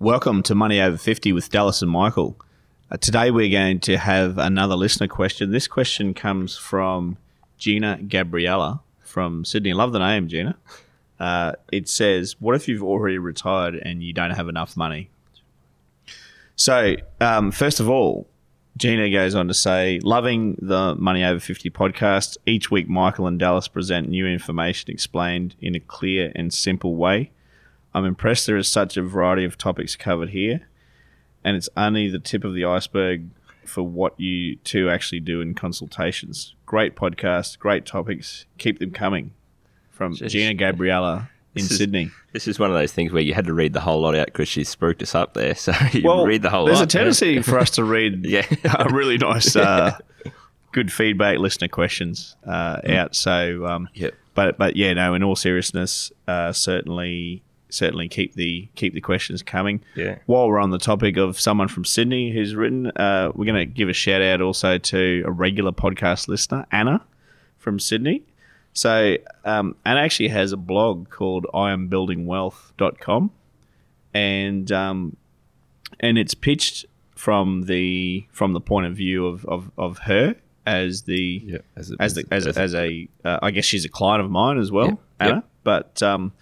Welcome 0.00 0.42
to 0.44 0.56
Money 0.56 0.80
Over 0.80 0.96
50 0.96 1.32
with 1.32 1.50
Dallas 1.50 1.80
and 1.80 1.90
Michael. 1.90 2.36
Uh, 2.90 2.96
today 2.96 3.30
we're 3.30 3.48
going 3.48 3.78
to 3.80 3.96
have 3.96 4.38
another 4.38 4.74
listener 4.74 5.06
question. 5.06 5.52
This 5.52 5.68
question 5.68 6.14
comes 6.14 6.56
from 6.56 7.16
Gina 7.58 8.00
Gabriella 8.02 8.80
from 9.00 9.44
Sydney. 9.44 9.72
Love 9.72 9.92
the 9.92 10.00
name, 10.00 10.26
Gina. 10.26 10.56
Uh, 11.20 11.52
it 11.70 11.88
says, 11.88 12.34
What 12.40 12.56
if 12.56 12.66
you've 12.66 12.82
already 12.82 13.18
retired 13.18 13.76
and 13.76 14.02
you 14.02 14.12
don't 14.12 14.32
have 14.32 14.48
enough 14.48 14.76
money? 14.76 15.10
So, 16.56 16.96
um, 17.20 17.52
first 17.52 17.78
of 17.78 17.88
all, 17.88 18.26
Gina 18.76 19.08
goes 19.10 19.36
on 19.36 19.46
to 19.46 19.54
say, 19.54 20.00
Loving 20.02 20.58
the 20.60 20.96
Money 20.96 21.22
Over 21.22 21.38
50 21.38 21.70
podcast. 21.70 22.36
Each 22.46 22.68
week, 22.68 22.88
Michael 22.88 23.28
and 23.28 23.38
Dallas 23.38 23.68
present 23.68 24.08
new 24.08 24.26
information 24.26 24.90
explained 24.90 25.54
in 25.60 25.76
a 25.76 25.80
clear 25.80 26.32
and 26.34 26.52
simple 26.52 26.96
way. 26.96 27.30
I'm 27.94 28.04
impressed 28.04 28.46
there 28.46 28.56
is 28.56 28.68
such 28.68 28.96
a 28.96 29.02
variety 29.02 29.44
of 29.44 29.56
topics 29.56 29.94
covered 29.96 30.30
here, 30.30 30.66
and 31.44 31.56
it's 31.56 31.68
only 31.76 32.08
the 32.10 32.18
tip 32.18 32.44
of 32.44 32.54
the 32.54 32.64
iceberg 32.64 33.26
for 33.64 33.82
what 33.82 34.18
you 34.20 34.56
two 34.56 34.90
actually 34.90 35.20
do 35.20 35.40
in 35.40 35.54
consultations. 35.54 36.54
Great 36.66 36.96
podcast, 36.96 37.58
great 37.58 37.86
topics. 37.86 38.46
Keep 38.58 38.78
them 38.78 38.90
coming. 38.90 39.32
From 39.90 40.14
Jeez. 40.14 40.30
Gina 40.30 40.54
Gabriella 40.54 41.30
in 41.54 41.62
This 41.62 41.70
is- 41.70 41.78
Sydney. 41.78 42.10
This 42.32 42.48
is 42.48 42.58
one 42.58 42.68
of 42.68 42.74
those 42.76 42.90
things 42.92 43.12
where 43.12 43.22
you 43.22 43.32
had 43.32 43.46
to 43.46 43.54
read 43.54 43.72
the 43.74 43.80
whole 43.80 44.00
lot 44.00 44.16
out 44.16 44.26
because 44.26 44.48
she 44.48 44.64
spooked 44.64 45.00
us 45.04 45.14
up 45.14 45.34
there. 45.34 45.54
So 45.54 45.72
you 45.92 46.02
Well, 46.02 46.26
read 46.26 46.42
the 46.42 46.50
whole 46.50 46.66
there's 46.66 46.80
lot. 46.80 46.92
a 46.92 46.98
tendency 46.98 47.40
for 47.42 47.60
us 47.60 47.70
to 47.70 47.84
read 47.84 48.26
Yeah. 48.26 48.44
a 48.76 48.92
really 48.92 49.18
nice, 49.18 49.54
uh, 49.54 49.96
good 50.72 50.92
feedback 50.92 51.38
listener 51.38 51.68
questions 51.68 52.34
uh, 52.44 52.80
out. 52.88 53.14
So, 53.14 53.64
um, 53.66 53.88
Yep. 53.94 54.14
but 54.34 54.58
but 54.58 54.74
yeah, 54.74 54.92
no. 54.94 55.14
In 55.14 55.22
all 55.22 55.36
seriousness, 55.36 56.10
uh, 56.26 56.52
certainly 56.52 57.44
certainly 57.74 58.08
keep 58.08 58.34
the 58.34 58.68
keep 58.74 58.94
the 58.94 59.00
questions 59.00 59.42
coming. 59.42 59.82
Yeah. 59.96 60.18
While 60.26 60.48
we're 60.48 60.60
on 60.60 60.70
the 60.70 60.78
topic 60.78 61.16
of 61.16 61.38
someone 61.40 61.68
from 61.68 61.84
Sydney 61.84 62.30
who's 62.32 62.54
written, 62.54 62.86
uh, 62.96 63.32
we're 63.34 63.44
going 63.44 63.56
to 63.58 63.66
give 63.66 63.88
a 63.88 63.92
shout 63.92 64.22
out 64.22 64.40
also 64.40 64.78
to 64.78 65.22
a 65.26 65.30
regular 65.30 65.72
podcast 65.72 66.28
listener, 66.28 66.66
Anna 66.72 67.04
from 67.58 67.78
Sydney. 67.78 68.22
So 68.72 69.16
um, 69.44 69.76
Anna 69.84 70.00
actually 70.00 70.28
has 70.28 70.52
a 70.52 70.56
blog 70.56 71.08
called 71.10 71.46
iambuildingwealth.com 71.54 73.30
and 74.12 74.72
um, 74.72 75.16
and 76.00 76.18
it's 76.18 76.34
pitched 76.34 76.86
from 77.14 77.62
the 77.62 78.26
from 78.32 78.52
the 78.52 78.60
point 78.60 78.86
of 78.86 78.96
view 78.96 79.26
of, 79.26 79.44
of, 79.46 79.70
of 79.78 79.98
her 79.98 80.34
as 80.66 81.02
the 81.02 81.42
Yeah, 81.44 81.58
as 81.76 81.90
a- 81.92 81.96
as 82.00 82.14
the, 82.14 82.24
as, 82.30 82.46
as 82.46 82.56
a, 82.56 82.60
a- 82.60 82.62
as 82.62 82.74
a 82.74 83.08
uh, 83.24 83.38
I 83.42 83.50
guess 83.50 83.64
she's 83.64 83.84
a 83.84 83.88
client 83.88 84.24
of 84.24 84.30
mine 84.30 84.58
as 84.58 84.72
well, 84.72 84.86
Yep, 84.88 84.98
Anna. 85.20 85.34
yep. 85.36 85.44
But 85.62 86.02
um, 86.02 86.32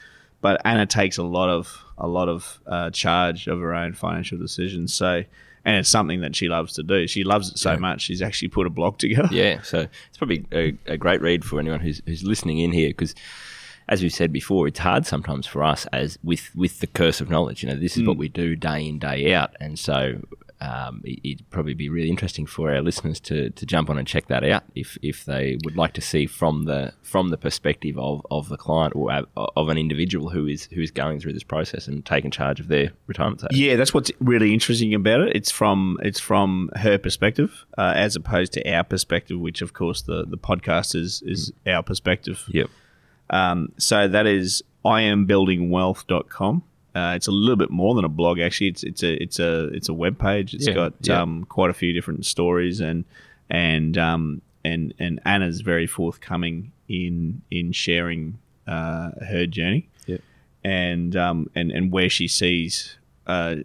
but 0.42 0.60
Anna 0.66 0.84
takes 0.84 1.16
a 1.16 1.22
lot 1.22 1.48
of 1.48 1.82
a 1.96 2.06
lot 2.06 2.28
of 2.28 2.60
uh, 2.66 2.90
charge 2.90 3.46
of 3.46 3.58
her 3.60 3.72
own 3.72 3.94
financial 3.94 4.36
decisions. 4.38 4.92
So 4.92 5.24
and 5.64 5.76
it's 5.76 5.88
something 5.88 6.22
that 6.22 6.34
she 6.34 6.48
loves 6.48 6.72
to 6.74 6.82
do. 6.82 7.06
She 7.06 7.22
loves 7.22 7.50
it 7.52 7.58
so 7.58 7.72
Yeah. 7.72 7.78
much. 7.78 8.00
She's 8.02 8.20
actually 8.20 8.48
put 8.48 8.66
a 8.66 8.70
blog 8.70 8.98
together. 8.98 9.28
Yeah, 9.30 9.62
so 9.62 9.86
it's 10.08 10.18
probably 10.18 10.44
a, 10.52 10.74
a 10.86 10.96
great 10.98 11.20
read 11.22 11.44
for 11.44 11.60
anyone 11.60 11.78
who's, 11.80 12.02
who's 12.04 12.24
listening 12.24 12.58
in 12.58 12.72
here 12.72 12.88
because, 12.90 13.14
as 13.88 14.02
we've 14.02 14.12
said 14.12 14.32
before, 14.32 14.66
it's 14.66 14.80
hard 14.80 15.06
sometimes 15.06 15.46
for 15.46 15.62
us 15.62 15.86
as 15.92 16.18
with 16.24 16.50
with 16.56 16.80
the 16.80 16.88
curse 16.88 17.20
of 17.20 17.30
knowledge. 17.30 17.62
You 17.62 17.68
know, 17.68 17.76
this 17.76 17.96
is 17.96 18.02
what 18.04 18.16
we 18.16 18.28
do 18.28 18.56
day 18.56 18.86
in 18.88 18.98
day 18.98 19.32
out, 19.34 19.54
and 19.60 19.78
so 19.78 20.20
um, 20.62 21.00
it, 21.04 21.18
it'd 21.24 21.50
probably 21.50 21.74
be 21.74 21.88
really 21.88 22.08
interesting 22.08 22.46
for 22.46 22.72
our 22.72 22.80
listeners 22.80 23.18
to, 23.18 23.50
to 23.50 23.66
jump 23.66 23.90
on 23.90 23.98
and 23.98 24.06
check 24.06 24.28
that 24.28 24.44
out 24.44 24.62
if, 24.76 24.96
if 25.02 25.24
they 25.24 25.58
would 25.64 25.76
like 25.76 25.92
to 25.94 26.00
see 26.00 26.26
from 26.26 26.64
the 26.64 26.92
from 27.02 27.30
the 27.30 27.36
perspective 27.36 27.98
of, 27.98 28.24
of 28.30 28.48
the 28.48 28.56
client 28.56 28.94
or 28.94 29.12
of- 29.12 29.26
of 29.34 29.68
an 29.68 29.76
individual 29.76 30.30
who 30.30 30.46
is 30.46 30.66
who 30.66 30.80
is 30.80 30.90
going 30.92 31.18
through 31.18 31.32
this 31.32 31.42
process 31.42 31.88
and 31.88 32.06
taking 32.06 32.30
charge 32.30 32.60
of 32.60 32.68
their 32.68 32.92
retirement 33.08 33.40
savings. 33.40 33.58
Yeah, 33.58 33.76
that's 33.76 33.92
what's 33.92 34.12
really 34.20 34.52
interesting 34.52 34.94
about 34.94 35.20
it. 35.22 35.34
It's 35.34 35.50
from 35.50 35.98
it's 36.02 36.20
from 36.20 36.70
her 36.76 36.96
perspective 36.96 37.64
uh, 37.76 37.92
as 37.96 38.14
opposed 38.14 38.52
to 38.52 38.72
our 38.72 38.84
perspective, 38.84 39.40
which 39.40 39.62
of 39.62 39.72
course 39.72 40.02
the 40.02 40.24
the 40.24 40.38
podcast 40.38 40.94
is 40.94 41.22
is 41.26 41.52
our 41.66 41.82
perspective. 41.82 42.44
Yep. 42.48 42.70
Um, 43.30 43.72
so 43.78 44.06
that 44.06 44.26
is 44.26 44.62
iambuildingwealth.com. 44.84 46.62
Uh, 46.94 47.14
it's 47.16 47.26
a 47.26 47.30
little 47.30 47.56
bit 47.56 47.70
more 47.70 47.94
than 47.94 48.04
a 48.04 48.08
blog 48.08 48.38
actually. 48.38 48.68
It's 48.68 48.82
it's 48.82 49.02
a 49.02 49.22
it's 49.22 49.38
a 49.38 49.64
it's 49.68 49.88
a 49.88 49.94
web 49.94 50.18
page. 50.18 50.52
It's 50.54 50.66
Yeah, 50.66 50.74
got 50.74 50.92
yeah. 51.02 51.22
um, 51.22 51.44
quite 51.48 51.70
a 51.70 51.74
few 51.74 51.92
different 51.92 52.26
stories 52.26 52.80
and 52.80 53.04
and 53.48 53.96
um, 53.96 54.42
and 54.64 54.92
and 54.98 55.20
Anna's 55.24 55.60
very 55.62 55.86
forthcoming 55.86 56.72
in 56.88 57.42
in 57.50 57.72
sharing 57.72 58.38
uh, 58.66 59.10
her 59.28 59.46
journey 59.46 59.88
Yep. 60.06 60.20
and 60.64 61.16
um, 61.16 61.50
and 61.54 61.70
and 61.70 61.90
where 61.92 62.08
she 62.10 62.28
sees 62.28 62.96
uh, 63.26 63.56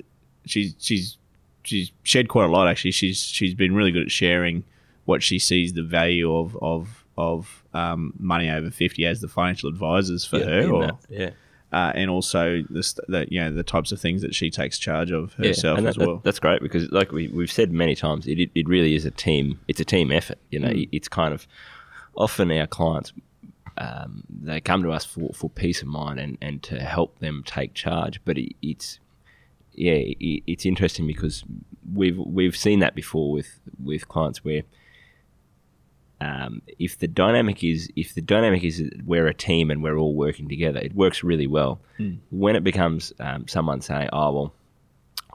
she's 0.45 0.73
she's 0.79 1.17
she's 1.63 1.91
shared 2.03 2.29
quite 2.29 2.45
a 2.45 2.51
lot 2.51 2.67
actually. 2.67 2.91
She's 2.91 3.19
she's 3.21 3.53
been 3.53 3.75
really 3.75 3.91
good 3.91 4.03
at 4.03 4.11
sharing 4.11 4.63
what 5.05 5.21
she 5.23 5.37
sees 5.39 5.73
the 5.73 5.83
value 5.83 6.33
of 6.35 6.57
of 6.61 7.03
of 7.17 7.63
um, 7.73 8.13
money 8.19 8.49
over 8.49 8.71
fifty 8.71 9.05
as 9.05 9.19
the 9.21 9.27
financial 9.27 9.67
advisors 9.69 10.23
for 10.25 10.39
her, 10.39 10.69
or, 10.69 10.85
that, 10.87 10.97
yeah. 11.09 11.29
Uh, 11.73 11.91
and 11.95 12.09
also 12.09 12.63
the, 12.69 13.01
the 13.09 13.27
you 13.29 13.39
know 13.41 13.51
the 13.51 13.63
types 13.63 13.91
of 13.91 13.99
things 13.99 14.21
that 14.21 14.33
she 14.33 14.49
takes 14.49 14.77
charge 14.79 15.11
of 15.11 15.35
Yeah, 15.37 15.47
herself 15.49 15.77
and 15.79 15.87
as 15.87 15.95
that- 15.95 16.07
well. 16.07 16.21
that's 16.23 16.39
great 16.39 16.61
because, 16.61 16.89
like 16.91 17.11
we, 17.11 17.27
we've 17.27 17.51
said 17.51 17.71
many 17.71 17.95
times, 17.95 18.25
it, 18.27 18.39
it, 18.39 18.51
it 18.55 18.67
really 18.67 18.95
is 18.95 19.05
a 19.05 19.11
team. 19.11 19.59
It's 19.67 19.79
a 19.79 19.85
team 19.85 20.11
effort. 20.11 20.39
You 20.49 20.59
know, 20.59 20.69
Mm. 20.69 20.89
it's 20.91 21.07
kind 21.07 21.33
of 21.33 21.47
often 22.15 22.51
our 22.51 22.67
clients 22.67 23.13
um, 23.79 24.23
they 24.29 24.59
come 24.59 24.81
to 24.81 24.91
us 24.91 25.05
for, 25.05 25.29
for 25.35 25.49
peace 25.51 25.81
of 25.83 25.87
mind 25.87 26.19
and, 26.19 26.37
and 26.41 26.63
to 26.63 26.79
help 26.79 27.19
them 27.19 27.43
take 27.45 27.75
charge. 27.75 28.19
But 28.25 28.37
it, 28.39 28.55
it's 28.61 28.99
yeah, 29.73 29.91
it, 29.93 30.43
it's 30.47 30.65
interesting 30.65 31.05
because 31.05 31.43
we've 31.93 32.17
we've 32.17 32.57
seen 32.57 32.79
that 32.79 32.95
before 32.95 33.31
with 33.31 33.59
with 33.83 34.07
clients 34.07 34.43
where. 34.43 34.63
Um, 36.19 36.61
if 36.79 36.97
the 36.97 37.07
dynamic 37.07 37.63
is 37.63 37.89
if 37.95 38.15
the 38.15 38.21
dynamic 38.21 38.63
is 38.63 38.83
we're 39.05 39.27
a 39.27 39.33
team 39.33 39.69
and 39.69 39.83
we're 39.83 39.97
all 39.97 40.15
working 40.15 40.49
together, 40.49 40.79
it 40.79 40.95
works 40.95 41.23
really 41.23 41.47
well. 41.47 41.79
When 42.31 42.55
it 42.55 42.63
becomes 42.63 43.13
um, 43.19 43.47
someone 43.47 43.81
saying, 43.81 44.09
"Oh 44.11 44.31
well, 44.31 44.53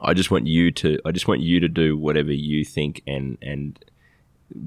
I 0.01 0.15
just 0.15 0.31
want 0.31 0.47
you 0.47 0.71
to 0.73 0.99
I 1.05 1.13
just 1.13 1.29
want 1.29 1.41
you 1.41 1.61
to 1.61 1.69
do 1.69 1.97
whatever 1.97 2.33
you 2.33 2.65
think 2.65 3.03
and 3.07 3.39
and 3.41 3.79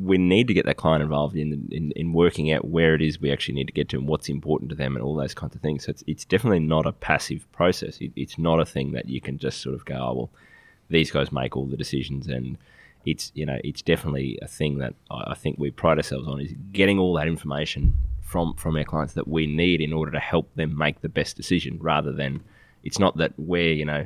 we 0.03 0.17
need 0.17 0.47
to 0.47 0.53
get 0.53 0.65
that 0.65 0.77
client 0.77 1.03
involved 1.03 1.35
in, 1.35 1.67
in 1.71 1.91
in 1.95 2.13
working 2.13 2.51
out 2.51 2.65
where 2.65 2.95
it 2.95 3.01
is 3.01 3.21
we 3.21 3.31
actually 3.31 3.53
need 3.53 3.67
to 3.67 3.73
get 3.73 3.89
to 3.89 3.97
and 3.97 4.07
what's 4.07 4.29
important 4.29 4.69
to 4.69 4.75
them 4.75 4.95
and 4.95 5.03
all 5.03 5.15
those 5.15 5.33
kinds 5.33 5.53
of 5.55 5.61
things. 5.61 5.85
So 5.85 5.91
it's 5.91 6.03
it's 6.07 6.25
definitely 6.25 6.61
not 6.61 6.85
a 6.85 6.93
passive 6.93 7.45
process. 7.51 7.97
It, 7.99 8.11
it's 8.15 8.37
not 8.37 8.59
a 8.59 8.65
thing 8.65 8.93
that 8.93 9.09
you 9.09 9.21
can 9.21 9.37
just 9.37 9.61
sort 9.61 9.75
of 9.75 9.85
go, 9.85 9.95
oh 9.95 10.13
well, 10.13 10.29
these 10.89 11.11
guys 11.11 11.31
make 11.31 11.55
all 11.55 11.65
the 11.65 11.77
decisions 11.77 12.27
and 12.27 12.57
it's 13.05 13.31
you 13.35 13.45
know 13.45 13.59
it's 13.63 13.81
definitely 13.81 14.39
a 14.41 14.47
thing 14.47 14.77
that 14.79 14.93
I, 15.11 15.31
I 15.31 15.33
think 15.35 15.57
we 15.57 15.71
pride 15.71 15.97
ourselves 15.97 16.27
on 16.27 16.41
is 16.41 16.53
getting 16.71 16.99
all 16.99 17.13
that 17.15 17.27
information 17.27 17.93
from 18.21 18.53
from 18.55 18.75
our 18.75 18.83
clients 18.83 19.13
that 19.13 19.27
we 19.27 19.47
need 19.47 19.81
in 19.81 19.93
order 19.93 20.11
to 20.11 20.19
help 20.19 20.53
them 20.55 20.77
make 20.77 21.01
the 21.01 21.09
best 21.09 21.37
decision 21.37 21.77
rather 21.81 22.11
than 22.11 22.41
it's 22.83 22.99
not 22.99 23.17
that 23.17 23.33
we're 23.37 23.73
you 23.73 23.85
know 23.85 24.05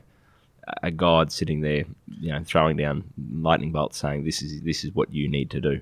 a 0.84 0.92
god 0.92 1.32
sitting 1.32 1.62
there, 1.62 1.86
you 2.20 2.32
know, 2.32 2.42
throwing 2.44 2.78
down 2.78 3.04
lightning 3.34 3.72
bolts, 3.72 3.98
saying 3.98 4.24
this 4.24 4.42
is 4.42 4.62
this 4.62 4.84
is 4.84 4.94
what 4.94 5.14
you 5.14 5.28
need 5.28 5.50
to 5.52 5.62
do. 5.62 5.82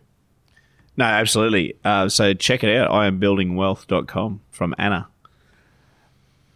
No, 0.95 1.05
absolutely. 1.05 1.75
Uh, 1.85 2.09
so 2.09 2.33
check 2.33 2.63
it 2.63 2.75
out. 2.75 2.89
iambuildingwealth.com 2.89 4.41
from 4.51 4.75
Anna. 4.77 5.07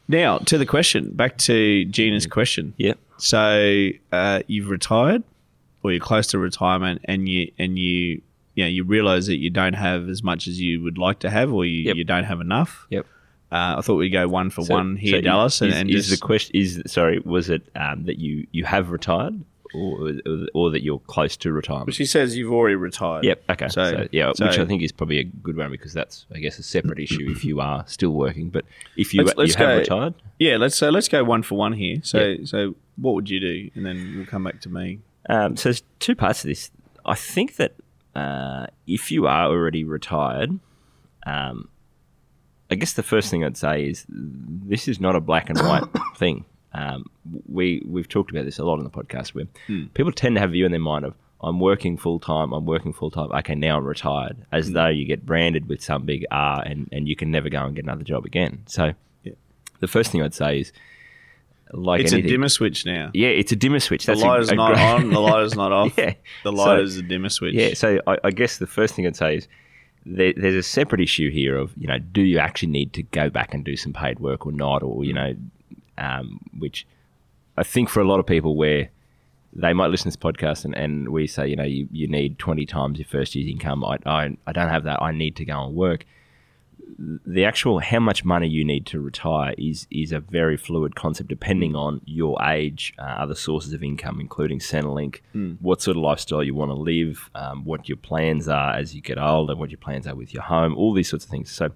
Now 0.08 0.40
to 0.40 0.58
the 0.58 0.66
question. 0.66 1.12
Back 1.12 1.38
to 1.40 1.86
Gina's 1.86 2.26
question. 2.26 2.74
Yep. 2.78 2.98
So 3.18 3.90
uh, 4.12 4.42
you've 4.48 4.70
retired, 4.70 5.24
or 5.84 5.92
you're 5.92 6.00
close 6.00 6.28
to 6.28 6.40
retirement, 6.40 7.02
and 7.06 7.28
you 7.28 7.52
and 7.58 7.78
you 7.80 8.22
you 8.56 8.64
know 8.64 8.68
you 8.70 8.84
realize 8.84 9.28
that 9.28 9.38
you 9.38 9.50
don't 9.50 9.74
have 9.74 10.10
as 10.10 10.22
much 10.24 10.48
as 10.48 10.60
you 10.62 10.82
would 10.84 10.98
like 10.98 11.20
to 11.20 11.30
have, 11.30 11.52
or 11.54 11.66
you, 11.66 11.84
Yep. 11.84 11.96
you 11.96 12.04
don't 12.04 12.26
have 12.26 12.42
enough. 12.42 12.86
Yep. 12.90 13.06
Uh, 13.52 13.76
I 13.78 13.82
thought 13.82 13.96
we'd 13.96 14.10
go 14.10 14.28
one 14.30 14.50
for 14.50 14.64
one 14.66 14.96
here, 14.96 15.18
so 15.18 15.22
Dallas, 15.22 15.60
and, 15.62 15.72
is, 15.72 15.78
and 15.80 15.90
is 15.90 16.08
just 16.08 16.22
the 16.22 16.26
question 16.26 16.56
is 16.56 16.82
sorry 16.88 17.20
was 17.20 17.50
it 17.50 17.64
um, 17.76 18.06
that 18.06 18.18
you 18.18 18.48
you 18.52 18.64
have 18.66 18.92
retired 18.92 19.42
or 19.74 20.12
or 20.54 20.72
that 20.72 20.84
you're 20.84 21.00
close 21.00 21.36
to 21.38 21.52
retirement? 21.52 21.94
she 21.94 22.06
says 22.06 22.36
you've 22.38 22.52
already 22.52 22.76
retired. 22.76 23.24
Yep. 23.24 23.44
Okay. 23.50 23.68
So- 23.70 23.92
So, 23.92 24.08
yeah, 24.12 24.32
so- 24.36 24.46
which 24.48 24.60
I 24.60 24.66
think 24.66 24.84
is 24.84 24.92
probably 24.92 25.20
a 25.20 25.24
good 25.24 25.56
one 25.58 25.72
because 25.72 25.94
that's 25.94 26.26
I 26.34 26.40
guess 26.40 26.60
a 26.60 26.64
separate 26.64 27.00
issue 27.00 27.30
if 27.32 27.44
you 27.46 27.60
are 27.62 27.86
still 27.88 28.12
working. 28.12 28.50
But 28.50 28.66
if 28.98 29.14
you 29.14 29.24
Let's- 29.24 29.38
let's 29.38 29.52
you 29.54 29.66
have 29.66 29.76
go- 29.76 29.80
retired, 29.80 30.14
Yeah, 30.40 30.58
let's 30.58 30.76
so 30.78 30.90
let's 30.90 31.08
go 31.10 31.24
one 31.24 31.42
for 31.44 31.56
one 31.58 31.74
here. 31.74 32.00
So 32.04 32.20
Yeah. 32.22 32.46
so 32.46 32.76
what 32.98 33.16
would 33.16 33.30
you 33.30 33.40
do? 33.40 33.70
And 33.76 33.86
then 33.86 34.14
we'll 34.18 34.26
come 34.26 34.44
back 34.44 34.60
to 34.62 34.70
me. 34.70 35.00
Um, 35.30 35.56
so 35.56 35.70
there's 35.70 35.84
two 36.00 36.16
parts 36.16 36.42
to 36.42 36.48
this. 36.48 36.72
I 37.06 37.16
think 37.16 37.56
that 37.58 37.76
uh, 38.16 38.68
if 38.88 39.12
you 39.12 39.28
are 39.28 39.46
already 39.48 39.84
retired, 39.84 40.60
um, 41.26 41.70
I 42.70 42.76
guess 42.76 42.94
the 42.94 43.04
first 43.04 43.30
thing 43.30 43.44
I'd 43.44 43.58
say 43.58 43.86
is 43.86 44.06
this 44.10 44.88
is 44.88 45.00
not 45.00 45.16
a 45.16 45.20
black 45.22 45.50
and 45.50 45.60
white 45.60 45.84
thing. 46.16 46.46
Um, 46.74 47.06
we 47.50 47.82
we've 47.86 48.08
talked 48.08 48.32
about 48.32 48.46
this 48.46 48.58
a 48.60 48.64
lot 48.64 48.78
on 48.80 48.86
the 48.86 48.90
podcast 48.90 49.30
where 49.36 49.46
people 49.94 50.12
tend 50.14 50.36
to 50.36 50.40
have 50.40 50.52
a 50.52 50.54
view 50.54 50.66
in 50.66 50.72
their 50.72 50.80
mind 50.80 51.04
of 51.06 51.16
I'm 51.44 51.60
working 51.60 51.98
full 51.98 52.20
time, 52.20 52.54
I'm 52.54 52.66
working 52.66 52.94
full 52.94 53.12
time. 53.12 53.32
Okay, 53.32 53.56
now 53.56 53.76
I'm 53.78 53.84
retired, 53.86 54.38
as 54.52 54.72
though 54.72 54.88
you 54.88 55.06
get 55.06 55.26
branded 55.26 55.68
with 55.68 55.84
some 55.84 56.06
big 56.06 56.26
R 56.32 56.62
and 56.66 56.88
and 56.92 57.08
you 57.10 57.16
can 57.16 57.30
never 57.30 57.50
go 57.50 57.64
and 57.66 57.76
get 57.76 57.84
another 57.84 58.04
job 58.04 58.26
again. 58.26 58.64
So 58.68 58.94
Yeah. 59.24 59.34
the 59.80 59.88
first 59.88 60.12
thing 60.12 60.22
I'd 60.22 60.34
say 60.34 60.60
is 60.62 60.72
like 61.74 62.02
It's 62.02 62.12
anything, 62.14 62.30
a 62.30 62.34
dimmer 62.34 62.50
switch 62.50 62.86
now. 62.86 63.12
yeah, 63.14 63.30
it's 63.30 63.52
a 63.52 63.56
dimmer 63.56 63.80
switch. 63.80 64.06
The 64.06 64.12
That's 64.14 64.24
a- 64.24 64.28
light 64.28 64.40
is 64.42 64.52
not 64.52 64.74
great- 64.74 64.84
on. 64.86 65.10
The 65.10 65.20
light 65.20 65.44
is 65.44 65.56
not 65.56 65.72
off. 65.80 65.94
Yeah. 65.98 66.14
The 66.44 66.52
So- 66.52 66.52
light 66.52 66.80
is 66.82 66.98
a 66.98 67.02
dimmer 67.02 67.30
switch. 67.30 67.54
Yeah, 67.56 67.74
so 67.74 68.00
I, 68.08 68.18
I 68.26 68.32
guess 68.32 68.58
the 68.58 68.68
first 68.68 68.94
thing 68.96 69.08
I'd 69.08 69.16
say 69.16 69.38
is 69.38 69.48
there, 70.06 70.34
there's 70.36 70.56
a 70.56 70.64
separate 70.64 71.00
issue 71.02 71.30
here 71.30 71.56
of 71.58 71.72
you 71.78 71.88
know 71.88 72.00
do 72.00 72.22
you 72.22 72.40
actually 72.40 72.70
need 72.72 72.92
to 72.94 73.04
go 73.04 73.30
back 73.30 73.54
and 73.54 73.64
do 73.64 73.76
some 73.78 73.94
paid 73.94 74.20
work 74.20 74.46
or 74.46 74.52
not, 74.52 74.82
or 74.84 75.04
you 75.06 75.14
know, 75.14 75.36
um, 75.98 76.40
which 76.58 76.86
I 77.58 77.64
think 77.64 77.90
for 77.90 78.00
a 78.00 78.06
lot 78.08 78.20
of 78.20 78.26
people 78.26 78.56
where 78.56 78.90
they 79.54 79.74
might 79.74 79.88
listen 79.88 80.10
to 80.10 80.18
this 80.18 80.24
podcast 80.24 80.64
and, 80.66 80.74
and 80.76 81.10
we 81.10 81.28
say 81.28 81.48
you 81.48 81.56
know 81.56 81.64
you, 81.66 81.88
you 81.92 82.08
need 82.08 82.40
20 82.40 82.66
times 82.66 82.98
your 83.00 83.08
first 83.08 83.36
year's 83.36 83.50
income. 83.50 83.84
I, 83.84 83.98
I 84.06 84.38
I 84.48 84.52
don't 84.54 84.70
have 84.70 84.84
that. 84.86 85.02
I 85.02 85.12
need 85.12 85.36
to 85.38 85.46
go 85.46 85.64
and 85.66 85.76
work. 85.76 86.06
The 87.26 87.46
actual 87.46 87.80
how 87.80 88.00
much 88.00 88.24
money 88.24 88.48
you 88.48 88.64
need 88.64 88.86
to 88.88 89.00
retire 89.00 89.54
is 89.58 89.88
is 89.92 90.12
a 90.12 90.20
very 90.20 90.58
fluid 90.58 90.96
concept 90.96 91.30
depending 91.30 91.76
on 91.76 92.02
your 92.06 92.42
age, 92.44 92.94
uh, 93.00 93.02
other 93.02 93.36
sources 93.36 93.74
of 93.74 93.84
income, 93.84 94.20
including 94.20 94.60
Centrelink, 94.60 95.22
what 95.62 95.82
sort 95.82 95.98
of 95.98 96.04
lifestyle 96.04 96.44
you 96.44 96.56
want 96.56 96.70
to 96.70 96.76
live, 96.76 97.30
um, 97.36 97.66
what 97.66 97.90
your 97.90 97.98
plans 97.98 98.48
are 98.48 98.76
as 98.76 98.94
you 98.96 99.02
get 99.02 99.18
older, 99.18 99.56
what 99.56 99.72
your 99.72 99.78
plans 99.80 100.08
are 100.08 100.16
with 100.16 100.34
your 100.34 100.44
home, 100.44 100.76
all 100.78 100.94
these 100.94 101.10
sorts 101.10 101.26
of 101.26 101.32
things. 101.32 101.52
So, 101.52 101.72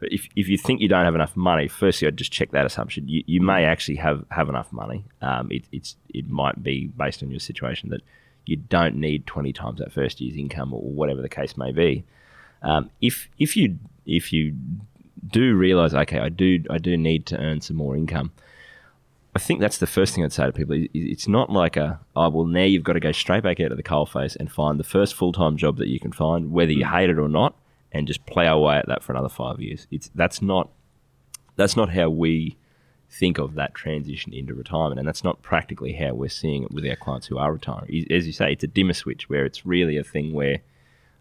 if, 0.00 0.28
if 0.36 0.48
you 0.48 0.58
think 0.58 0.80
you 0.80 0.88
don't 0.88 1.04
have 1.04 1.14
enough 1.14 1.36
money, 1.36 1.66
firstly, 1.68 2.06
I'd 2.06 2.16
just 2.16 2.32
check 2.32 2.50
that 2.52 2.66
assumption. 2.66 3.08
You, 3.08 3.24
you 3.26 3.40
may 3.40 3.64
actually 3.64 3.96
have, 3.96 4.24
have 4.30 4.48
enough 4.48 4.72
money. 4.72 5.04
Um, 5.22 5.50
it, 5.50 5.64
it's 5.72 5.96
it 6.08 6.28
might 6.28 6.62
be 6.62 6.86
based 6.86 7.22
on 7.22 7.30
your 7.30 7.40
situation 7.40 7.90
that 7.90 8.02
you 8.46 8.56
don't 8.56 8.96
need 8.96 9.26
twenty 9.26 9.52
times 9.52 9.78
that 9.80 9.92
first 9.92 10.20
year's 10.20 10.36
income 10.36 10.72
or 10.72 10.82
whatever 10.82 11.20
the 11.22 11.28
case 11.28 11.56
may 11.56 11.72
be. 11.72 12.04
Um, 12.62 12.90
if 13.00 13.28
if 13.38 13.56
you 13.56 13.78
if 14.08 14.32
you 14.32 14.56
do 15.26 15.54
realize, 15.56 15.94
okay, 15.94 16.18
I 16.18 16.28
do 16.28 16.64
I 16.70 16.78
do 16.78 16.96
need 16.96 17.26
to 17.26 17.38
earn 17.38 17.60
some 17.60 17.76
more 17.76 17.96
income. 17.96 18.32
I 19.36 19.38
think 19.38 19.60
that's 19.60 19.78
the 19.78 19.86
first 19.86 20.14
thing 20.14 20.24
I'd 20.24 20.32
say 20.32 20.46
to 20.46 20.52
people. 20.52 20.74
It's 20.92 21.28
not 21.28 21.50
like 21.50 21.76
a, 21.76 22.00
oh, 22.16 22.28
well, 22.28 22.46
now 22.46 22.64
you've 22.64 22.82
got 22.82 22.94
to 22.94 23.00
go 23.00 23.12
straight 23.12 23.44
back 23.44 23.60
out 23.60 23.70
of 23.70 23.76
the 23.76 23.84
coalface 23.84 24.34
and 24.34 24.50
find 24.50 24.80
the 24.80 24.84
first 24.84 25.14
full 25.14 25.32
time 25.32 25.56
job 25.56 25.76
that 25.76 25.86
you 25.86 26.00
can 26.00 26.10
find, 26.10 26.50
whether 26.50 26.72
you 26.72 26.84
mm. 26.84 26.90
hate 26.90 27.10
it 27.10 27.18
or 27.18 27.28
not, 27.28 27.54
and 27.92 28.08
just 28.08 28.26
play 28.26 28.48
away 28.48 28.78
at 28.78 28.88
that 28.88 29.02
for 29.02 29.12
another 29.12 29.28
five 29.28 29.60
years. 29.60 29.86
It's 29.92 30.10
that's 30.14 30.42
not 30.42 30.70
that's 31.56 31.76
not 31.76 31.90
how 31.90 32.08
we 32.08 32.56
think 33.10 33.38
of 33.38 33.54
that 33.54 33.74
transition 33.74 34.32
into 34.32 34.54
retirement, 34.54 34.98
and 34.98 35.06
that's 35.06 35.24
not 35.24 35.42
practically 35.42 35.92
how 35.92 36.14
we're 36.14 36.28
seeing 36.28 36.64
it 36.64 36.72
with 36.72 36.86
our 36.86 36.96
clients 36.96 37.26
who 37.26 37.38
are 37.38 37.52
retiring. 37.52 38.06
As 38.10 38.26
you 38.26 38.32
say, 38.32 38.52
it's 38.52 38.64
a 38.64 38.68
dimmer 38.68 38.92
switch 38.92 39.28
where 39.28 39.44
it's 39.44 39.64
really 39.64 39.96
a 39.96 40.04
thing 40.04 40.32
where, 40.32 40.60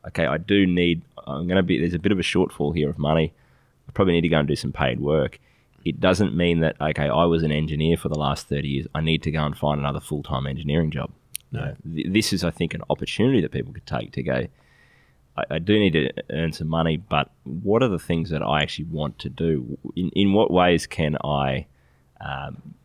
okay, 0.08 0.26
I 0.26 0.38
do 0.38 0.66
need. 0.66 1.02
I'm 1.26 1.48
going 1.48 1.58
to 1.58 1.64
be. 1.64 1.80
There's 1.80 1.94
a 1.94 2.00
bit 2.00 2.12
of 2.12 2.20
a 2.20 2.24
shortfall 2.24 2.76
here 2.76 2.90
of 2.90 2.98
money. 2.98 3.34
I 3.88 3.92
probably 3.92 4.14
need 4.14 4.22
to 4.22 4.30
go 4.30 4.40
and 4.40 4.48
do 4.48 4.56
some 4.56 4.72
paid 4.72 5.00
work. 5.00 5.40
It 5.86 6.00
doesn't 6.00 6.36
mean 6.36 6.60
that 6.62 6.80
okay, 6.82 7.08
I 7.08 7.26
was 7.26 7.44
an 7.44 7.52
engineer 7.52 7.98
for 7.98 8.10
the 8.10 8.20
last 8.20 8.48
30 8.48 8.68
years. 8.68 8.88
I 8.94 9.02
need 9.02 9.24
to 9.24 9.32
go 9.32 9.46
and 9.46 9.58
find 9.58 9.80
another 9.80 10.00
full 10.00 10.24
time 10.24 10.48
engineering 10.48 10.92
job. 10.92 11.12
No, 11.52 11.76
this 11.86 12.34
is 12.34 12.44
I 12.44 12.52
think 12.52 12.74
an 12.74 12.82
opportunity 12.90 13.42
that 13.42 13.52
people 13.52 13.74
could 13.74 13.86
take 13.86 14.12
to 14.14 14.24
go. 14.24 14.48
I, 15.38 15.44
I 15.52 15.60
do 15.60 15.80
need 15.80 15.94
to 15.94 16.12
earn 16.30 16.52
some 16.52 16.68
money, 16.68 16.98
but 16.98 17.32
what 17.44 17.82
are 17.84 17.88
the 17.88 18.00
things 18.00 18.30
that 18.32 18.44
I 18.44 18.62
actually 18.62 18.86
want 18.86 19.20
to 19.20 19.30
do? 19.30 19.78
In 19.96 20.10
in 20.10 20.34
what 20.34 20.52
ways 20.52 20.88
can 20.88 21.18
I 21.24 21.68
um, 22.20 22.76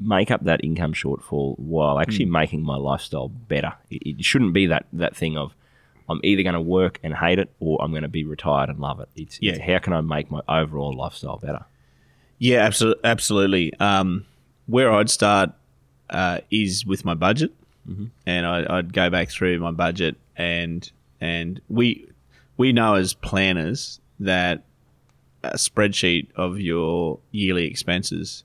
make 0.00 0.30
up 0.30 0.44
that 0.44 0.64
income 0.64 0.94
shortfall 0.94 1.58
while 1.58 1.98
actually 1.98 2.26
making 2.26 2.62
my 2.62 2.76
lifestyle 2.76 3.28
better? 3.28 3.74
It, 3.90 4.18
it 4.18 4.24
shouldn't 4.24 4.54
be 4.54 4.66
that 4.68 4.86
that 4.92 5.14
thing 5.14 5.36
of 5.36 5.54
I'm 6.08 6.20
either 6.24 6.42
going 6.42 6.54
to 6.54 6.60
work 6.60 6.98
and 7.02 7.14
hate 7.14 7.38
it 7.38 7.50
or 7.60 7.80
I'm 7.82 7.90
going 7.90 8.02
to 8.02 8.08
be 8.08 8.24
retired 8.24 8.70
and 8.70 8.78
love 8.78 9.00
it. 9.00 9.08
It's, 9.16 9.38
it's 9.42 9.58
Yeah. 9.58 9.72
how 9.74 9.78
can 9.78 9.92
I 9.92 10.00
make 10.00 10.30
my 10.30 10.40
overall 10.48 10.92
lifestyle 10.94 11.36
better? 11.38 11.64
Yeah, 12.38 12.58
absolutely. 12.60 13.04
Absolutely. 13.04 13.74
Um, 13.80 14.24
where 14.66 14.92
I'd 14.92 15.10
start 15.10 15.50
uh, 16.10 16.38
is 16.50 16.86
with 16.86 17.04
my 17.04 17.14
budget, 17.14 17.52
and 18.26 18.46
I, 18.46 18.66
I'd 18.78 18.92
go 18.92 19.08
back 19.08 19.30
through 19.30 19.58
my 19.60 19.70
budget, 19.70 20.16
and 20.36 20.90
and 21.22 21.58
we 21.70 22.06
we 22.58 22.72
know 22.72 22.94
as 22.96 23.14
planners 23.14 23.98
that 24.20 24.64
a 25.42 25.50
spreadsheet 25.56 26.26
of 26.36 26.60
your 26.60 27.18
yearly 27.30 27.64
expenses 27.66 28.44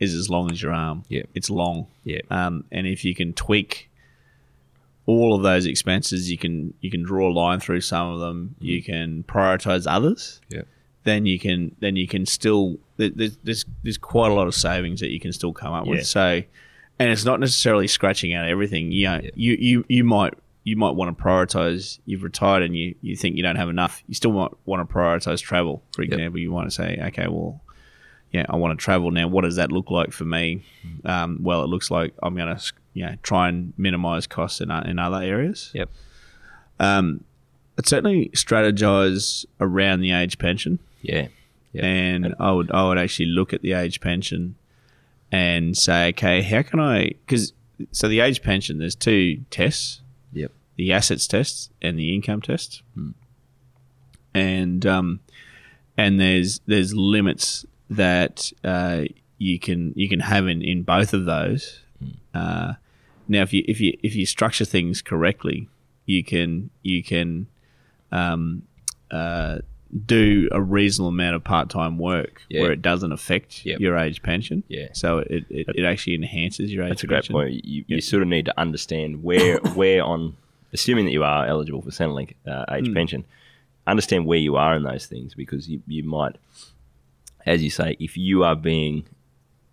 is 0.00 0.14
as 0.14 0.28
long 0.30 0.50
as 0.50 0.60
your 0.62 0.72
arm. 0.72 1.04
Yeah. 1.08 1.22
it's 1.34 1.50
long. 1.50 1.86
Yeah. 2.04 2.20
Um, 2.30 2.64
and 2.72 2.86
if 2.86 3.04
you 3.04 3.14
can 3.14 3.32
tweak 3.34 3.89
all 5.10 5.34
of 5.34 5.42
those 5.42 5.66
expenses, 5.66 6.30
you 6.30 6.38
can 6.38 6.74
you 6.80 6.90
can 6.90 7.02
draw 7.02 7.28
a 7.30 7.34
line 7.42 7.60
through 7.60 7.80
some 7.82 8.06
of 8.14 8.20
them. 8.20 8.38
Mm-hmm. 8.56 8.64
You 8.64 8.82
can 8.82 9.22
prioritize 9.24 9.84
others 9.88 10.40
Yeah. 10.48 10.62
then 11.04 11.26
you 11.26 11.38
can 11.38 11.74
then 11.80 11.96
you 11.96 12.06
can 12.06 12.26
still 12.26 12.78
there's 12.96 13.36
there's, 13.42 13.64
there's 13.82 13.98
quite 13.98 14.30
a 14.30 14.34
lot 14.34 14.46
of 14.46 14.54
savings 14.54 15.00
that 15.00 15.10
you 15.10 15.20
can 15.20 15.32
still 15.32 15.52
come 15.52 15.72
up 15.72 15.84
Yeah. 15.86 15.90
with. 15.92 16.06
So, 16.06 16.42
and 16.98 17.10
it's 17.10 17.24
not 17.24 17.40
necessarily 17.40 17.86
scratching 17.88 18.34
out 18.34 18.46
everything. 18.48 18.92
You 18.92 19.04
know, 19.08 19.20
you, 19.34 19.52
you 19.68 19.84
you 19.88 20.04
might 20.04 20.34
you 20.64 20.76
might 20.76 20.94
want 20.94 21.16
to 21.16 21.24
prioritize. 21.24 21.98
You've 22.04 22.22
retired 22.22 22.62
and 22.62 22.76
you 22.76 22.94
you 23.00 23.16
think 23.16 23.36
you 23.36 23.42
don't 23.42 23.56
have 23.56 23.70
enough. 23.70 24.02
You 24.06 24.14
still 24.14 24.32
might 24.32 24.52
want 24.66 24.86
to 24.86 24.94
prioritize 24.94 25.40
travel. 25.40 25.82
For 25.94 26.02
example, 26.02 26.38
you 26.38 26.52
want 26.52 26.66
to 26.68 26.74
say, 26.80 26.98
okay, 27.08 27.26
well. 27.28 27.62
Yeah, 28.32 28.46
I 28.48 28.56
want 28.56 28.78
to 28.78 28.82
travel 28.84 29.10
now. 29.10 29.26
What 29.28 29.42
does 29.42 29.56
that 29.56 29.72
look 29.72 29.90
like 29.90 30.12
for 30.12 30.24
me? 30.24 30.62
Um, 31.04 31.38
well, 31.42 31.64
it 31.64 31.66
looks 31.66 31.90
like 31.90 32.14
I'm 32.22 32.36
going 32.36 32.54
to, 32.56 32.72
you 32.94 33.06
know, 33.06 33.16
try 33.22 33.48
and 33.48 33.72
minimize 33.76 34.26
costs 34.28 34.60
in, 34.60 34.70
in 34.70 34.98
other 35.00 35.20
areas. 35.20 35.70
Yep. 35.74 35.90
Um, 36.78 37.24
but 37.76 37.88
certainly 37.88 38.30
strategize 38.34 39.44
around 39.60 40.00
the 40.00 40.12
age 40.12 40.38
pension 40.38 40.78
Yeah. 41.02 41.28
Yeah. 41.72 41.84
and 41.84 42.34
I 42.38 42.52
would 42.52 42.70
I 42.72 42.86
would 42.88 42.98
actually 42.98 43.26
look 43.26 43.52
at 43.52 43.62
the 43.62 43.72
age 43.72 44.00
pension 44.00 44.54
and 45.32 45.76
say, 45.76 46.08
okay, 46.08 46.42
how 46.42 46.62
can 46.62 46.78
I? 46.80 47.08
Because 47.26 47.52
so 47.92 48.08
the 48.08 48.20
age 48.20 48.42
pension, 48.42 48.78
there's 48.78 48.94
two 48.96 49.42
tests: 49.50 50.00
Yep. 50.32 50.52
the 50.76 50.92
assets 50.92 51.26
test 51.26 51.70
and 51.80 51.98
the 51.98 52.14
income 52.14 52.42
test, 52.42 52.82
and 54.34 54.84
um, 54.86 55.20
and 55.96 56.20
there's 56.20 56.60
there's 56.66 56.94
limits 56.94 57.64
that 57.90 58.52
uh, 58.64 59.04
you 59.38 59.58
can 59.58 59.92
you 59.96 60.08
can 60.08 60.20
have 60.20 60.46
in, 60.48 60.62
in 60.62 60.82
both 60.82 61.12
of 61.12 61.24
those. 61.24 61.80
Uh, 62.34 62.74
now, 63.28 63.42
if 63.42 63.52
you 63.52 63.64
if 63.68 63.80
you 63.80 63.96
if 64.02 64.14
you 64.14 64.26
structure 64.26 64.64
things 64.64 65.02
correctly, 65.02 65.68
you 66.06 66.24
can 66.24 66.70
you 66.82 67.02
can 67.02 67.46
um, 68.12 68.62
uh, 69.10 69.58
do 70.06 70.48
a 70.52 70.60
reasonable 70.62 71.08
amount 71.08 71.34
of 71.36 71.42
part 71.44 71.68
time 71.68 71.98
work 71.98 72.42
Yeah. 72.48 72.62
where 72.62 72.72
it 72.72 72.80
doesn't 72.82 73.10
affect 73.12 73.66
Yep. 73.66 73.80
your 73.80 73.96
age 73.96 74.22
pension. 74.22 74.62
Yeah. 74.68 74.88
So 74.92 75.18
it, 75.18 75.44
it, 75.50 75.66
it 75.74 75.84
actually 75.84 76.14
enhances 76.14 76.72
your 76.72 76.84
age 76.84 76.90
That's 76.90 77.04
a 77.04 77.06
great 77.08 77.16
pension. 77.18 77.32
point. 77.34 77.64
You, 77.64 77.84
you 77.88 78.00
sort 78.00 78.22
of 78.22 78.28
need 78.28 78.44
to 78.46 78.58
understand 78.60 79.22
where 79.24 79.58
where 79.74 80.02
on, 80.04 80.36
assuming 80.72 81.06
that 81.06 81.12
you 81.12 81.24
are 81.24 81.46
eligible 81.46 81.82
for 81.82 81.90
Centrelink 81.90 82.34
uh, 82.46 82.64
age 82.72 82.86
Hmm. 82.88 82.94
pension, 82.94 83.24
understand 83.86 84.26
where 84.26 84.38
you 84.38 84.56
are 84.56 84.76
in 84.76 84.84
those 84.84 85.06
things 85.06 85.34
because 85.34 85.68
you, 85.68 85.82
you 85.88 86.04
might, 86.04 86.36
as 87.46 87.62
you 87.62 87.70
say, 87.70 87.96
if 88.00 88.16
you 88.16 88.44
are 88.44 88.56
being, 88.56 89.04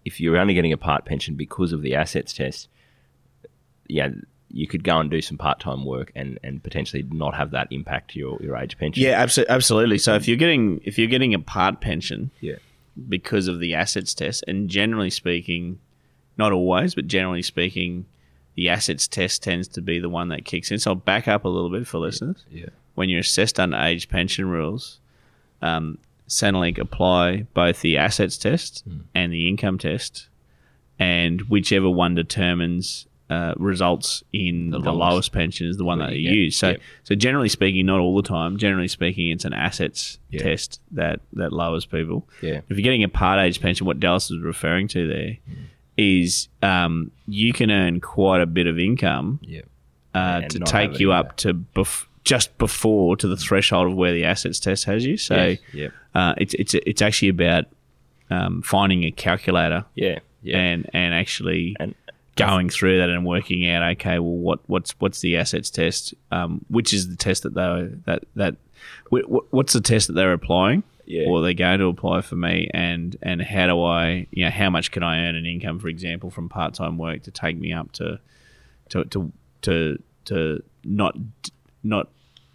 if 0.06 0.20
you're 0.20 0.38
only 0.38 0.54
getting 0.54 0.74
a 0.74 0.78
part 0.78 1.06
pension 1.06 1.36
because 1.36 1.74
of 1.74 1.82
the 1.82 1.96
assets 1.96 2.34
test, 2.34 2.70
yeah, 3.88 4.10
you 4.50 4.68
could 4.68 4.84
go 4.84 5.00
and 5.00 5.12
do 5.12 5.22
some 5.22 5.38
part 5.38 5.60
time 5.60 5.84
work 5.86 6.12
and, 6.16 6.40
and 6.44 6.64
potentially 6.64 7.04
not 7.12 7.36
have 7.36 7.52
that 7.52 7.68
impact 7.72 8.16
your, 8.16 8.42
your 8.42 8.56
age 8.56 8.78
pension. 8.78 9.04
Yeah, 9.04 9.20
absolutely. 9.22 9.54
Absolutely. 9.56 9.98
So 9.98 10.16
if 10.16 10.28
you're 10.28 10.38
getting 10.38 10.80
if 10.86 10.98
you're 10.98 11.08
getting 11.10 11.34
a 11.34 11.40
part 11.40 11.82
pension 11.82 12.32
Yeah. 12.40 12.56
because 13.10 13.48
of 13.48 13.60
the 13.60 13.76
assets 13.76 14.14
test, 14.14 14.44
and 14.48 14.70
generally 14.70 15.10
speaking, 15.10 15.80
not 16.38 16.52
always, 16.54 16.96
but 16.96 17.08
generally 17.08 17.42
speaking, 17.42 18.06
the 18.56 18.70
assets 18.70 19.08
test 19.08 19.44
tends 19.44 19.68
to 19.70 19.82
be 19.82 20.00
the 20.00 20.10
one 20.10 20.30
that 20.30 20.46
kicks 20.46 20.72
in. 20.72 20.80
So 20.80 20.92
I'll 20.92 20.96
back 20.96 21.28
up 21.28 21.44
a 21.44 21.50
little 21.50 21.70
bit 21.70 21.86
for 21.86 21.98
listeners. 21.98 22.46
Yeah. 22.50 22.68
When 22.96 23.10
you're 23.10 23.20
assessed 23.20 23.60
under 23.60 23.78
age 23.78 24.08
pension 24.10 24.50
rules, 24.50 25.00
um, 25.62 25.98
Centrelink 26.28 26.78
apply 26.78 27.48
both 27.54 27.82
the 27.82 27.98
assets 27.98 28.38
test 28.38 28.84
and 29.16 29.32
the 29.32 29.48
income 29.48 29.78
test, 29.78 30.28
and 31.00 31.42
whichever 31.44 31.90
one 31.90 32.16
determines 32.16 33.06
uh, 33.30 33.54
results 33.58 34.24
in 34.32 34.70
the, 34.70 34.80
lowest. 34.80 34.98
lowest. 34.98 35.32
pension 35.34 35.68
is 35.68 35.76
the 35.76 35.84
one 35.84 36.00
that 36.00 36.14
you 36.16 36.30
get. 36.30 36.34
use. 36.34 36.56
So, 36.58 36.70
Yep. 36.70 36.82
so 37.04 37.16
generally 37.16 37.50
speaking, 37.50 37.86
not 37.86 38.00
all 38.00 38.16
the 38.16 38.28
time. 38.28 38.58
Generally 38.58 38.88
speaking, 38.88 39.30
it's 39.32 39.44
an 39.44 39.52
assets 39.54 40.18
Yeah. 40.32 40.44
test 40.44 40.80
that 40.92 41.20
that 41.34 41.52
lowers 41.52 41.86
people. 41.86 42.26
Yeah. 42.42 42.62
If 42.70 42.78
you're 42.78 42.84
getting 42.84 43.04
a 43.04 43.10
part 43.10 43.40
age 43.40 43.60
pension, 43.60 43.86
what 43.86 44.00
Dallas 44.00 44.32
is 44.32 44.40
referring 44.40 44.88
to 44.90 45.08
there 45.08 45.38
is 45.98 46.48
um, 46.64 47.12
you 47.28 47.52
can 47.54 47.70
earn 47.72 48.00
quite 48.00 48.40
a 48.42 48.46
bit 48.46 48.66
of 48.68 48.80
income 48.80 49.40
Yeah. 49.44 49.62
uh, 50.14 50.42
to 50.42 50.60
take 50.60 51.00
you 51.00 51.12
up 51.12 51.36
to 51.38 51.54
bef- 51.54 52.06
just 52.24 52.58
before 52.58 53.16
to 53.18 53.28
the 53.28 53.38
threshold 53.38 53.88
of 53.88 53.96
where 53.96 54.14
the 54.14 54.26
assets 54.26 54.60
test 54.60 54.86
has 54.86 55.06
you. 55.06 55.18
So 55.18 55.36
Yes, 55.36 55.60
yep. 55.74 55.94
uh, 56.16 56.34
it's 56.38 56.54
it's 56.56 56.74
it's 56.74 57.02
actually 57.02 57.30
about 57.30 57.66
um, 58.30 58.62
finding 58.62 59.04
a 59.04 59.12
calculator 59.12 59.86
Yeah. 59.96 60.20
Yeah. 60.42 60.58
and 60.58 60.90
and 60.94 61.14
actually 61.14 61.76
And 61.80 61.96
going 62.36 62.70
through 62.70 63.00
that 63.00 63.10
and 63.10 63.26
working 63.26 63.68
out 63.70 63.82
okay 63.94 64.20
well 64.20 64.32
what 64.36 64.60
what's 64.68 64.92
what's 65.00 65.22
the 65.22 65.38
assets 65.38 65.70
test 65.72 66.14
um, 66.32 66.64
which 66.70 66.94
is 66.94 67.10
the 67.10 67.16
test 67.16 67.44
that 67.44 67.54
they 67.56 67.90
that 68.06 68.24
that 68.36 68.56
wh- 69.12 69.26
wh- 69.28 69.52
what's 69.54 69.74
the 69.74 69.82
test 69.82 70.08
that 70.08 70.14
they're 70.14 70.34
applying 70.34 70.84
Yeah. 71.08 71.26
or 71.28 71.42
they're 71.42 71.54
going 71.56 71.80
to 71.80 71.86
apply 71.88 72.22
for 72.22 72.36
me 72.36 72.70
and 72.74 73.16
and 73.24 73.42
how 73.42 73.66
do 73.68 73.82
I 73.82 74.28
you 74.32 74.44
know 74.46 74.52
how 74.52 74.70
much 74.70 74.92
can 74.92 75.02
I 75.04 75.26
earn 75.28 75.36
an 75.36 75.46
income 75.46 75.80
for 75.80 75.88
example 75.88 76.30
from 76.30 76.48
part-time 76.50 76.98
work 77.00 77.24
to 77.24 77.32
take 77.32 77.58
me 77.58 77.72
up 77.74 77.92
to 77.94 78.20
to 78.90 79.06
to 79.06 79.32
to, 79.64 79.98
to 80.26 80.64
not 80.84 81.16
not 81.84 82.10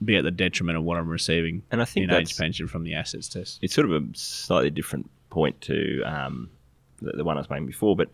be 0.05 0.17
at 0.17 0.25
the 0.25 0.31
detriment 0.31 0.76
of 0.76 0.85
what 0.85 0.99
I'm 0.99 1.09
receiving 1.09 1.62
And 1.71 1.81
I 1.81 1.85
think 1.85 2.05
in 2.05 2.11
age 2.11 2.37
pension 2.37 2.67
from 2.67 2.83
the 2.83 2.95
assets 2.95 3.29
test 3.29 3.61
it's 3.62 3.75
sort 3.75 3.91
of 3.91 4.02
a 4.02 4.07
slightly 4.14 4.71
different 4.71 5.09
point 5.31 5.61
to 5.62 6.02
um, 6.02 6.50
the, 7.00 7.12
the 7.12 7.25
one 7.25 7.37
I 7.37 7.41
was 7.41 7.50
making 7.50 7.67
before, 7.67 7.97
but 7.97 8.09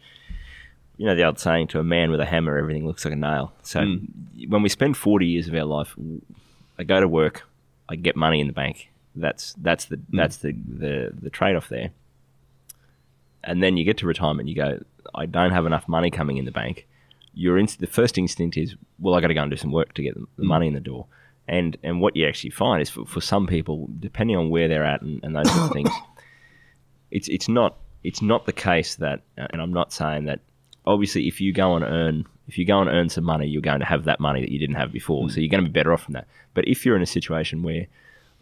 you 0.96 1.06
know 1.06 1.14
the 1.14 1.24
old 1.24 1.38
saying 1.38 1.68
to 1.68 1.78
a 1.78 1.84
man 1.84 2.10
with 2.10 2.20
a 2.20 2.24
hammer, 2.24 2.58
everything 2.58 2.86
looks 2.86 3.04
like 3.04 3.14
a 3.14 3.16
nail. 3.16 3.52
So 3.62 3.80
when 4.48 4.62
we 4.62 4.68
spend 4.68 4.96
forty 4.96 5.26
years 5.26 5.46
of 5.48 5.54
our 5.54 5.64
life, 5.64 5.94
I 6.78 6.84
go 6.84 7.00
to 7.00 7.06
work, 7.06 7.46
I 7.88 7.94
get 7.96 8.16
money 8.16 8.40
in 8.40 8.48
the 8.48 8.52
bank. 8.52 8.90
That's 9.14 9.54
that's 9.58 9.84
the 9.84 10.00
that's 10.10 10.38
the 10.38 10.52
the, 10.52 11.12
the 11.20 11.30
trade 11.30 11.54
off 11.54 11.68
there. 11.68 11.90
And 13.44 13.62
then 13.62 13.76
you 13.76 13.84
get 13.84 13.98
to 13.98 14.06
retirement, 14.06 14.48
you 14.48 14.56
go, 14.56 14.82
I 15.14 15.26
don't 15.26 15.52
have 15.52 15.64
enough 15.64 15.86
money 15.86 16.10
coming 16.10 16.38
in 16.38 16.44
the 16.44 16.50
bank. 16.50 16.87
Your 17.38 17.56
inst- 17.58 17.80
the 17.80 17.86
first 17.86 18.18
instinct 18.18 18.56
is, 18.56 18.74
well, 18.98 19.14
I 19.14 19.20
got 19.20 19.28
to 19.28 19.34
go 19.34 19.42
and 19.42 19.50
do 19.50 19.56
some 19.56 19.72
work 19.72 19.94
to 19.94 20.02
get 20.02 20.14
the, 20.14 20.26
the 20.36 20.42
mm. 20.42 20.48
money 20.48 20.66
in 20.66 20.74
the 20.74 20.80
door. 20.80 21.06
And 21.46 21.78
and 21.82 22.00
what 22.00 22.16
you 22.16 22.26
actually 22.26 22.50
find 22.50 22.82
is 22.82 22.90
for, 22.90 23.06
for 23.06 23.20
some 23.20 23.46
people, 23.46 23.88
depending 23.98 24.36
on 24.36 24.50
where 24.50 24.68
they're 24.68 24.84
at 24.84 25.00
and, 25.02 25.20
and 25.22 25.34
those 25.34 25.50
sort 25.50 25.66
of 25.66 25.72
things, 25.72 25.90
it's 27.10 27.28
it's 27.28 27.48
not 27.48 27.78
it's 28.04 28.20
not 28.20 28.44
the 28.46 28.52
case 28.52 28.96
that, 28.96 29.22
uh, 29.38 29.46
and 29.50 29.62
I'm 29.62 29.72
not 29.72 29.92
saying 29.92 30.24
that. 30.24 30.40
Obviously, 30.84 31.28
if 31.28 31.38
you 31.38 31.52
go 31.52 31.76
and 31.76 31.84
earn 31.84 32.24
if 32.48 32.56
you 32.56 32.64
go 32.64 32.80
and 32.80 32.88
earn 32.88 33.10
some 33.10 33.24
money, 33.24 33.46
you're 33.46 33.62
going 33.62 33.80
to 33.80 33.86
have 33.86 34.04
that 34.04 34.20
money 34.20 34.40
that 34.40 34.50
you 34.50 34.58
didn't 34.58 34.76
have 34.76 34.90
before, 34.90 35.26
mm. 35.26 35.30
so 35.30 35.38
you're 35.38 35.50
going 35.50 35.62
to 35.62 35.68
be 35.68 35.72
better 35.72 35.92
off 35.92 36.02
from 36.02 36.14
that. 36.14 36.26
But 36.54 36.66
if 36.66 36.84
you're 36.84 36.96
in 36.96 37.02
a 37.02 37.06
situation 37.06 37.62
where, 37.62 37.86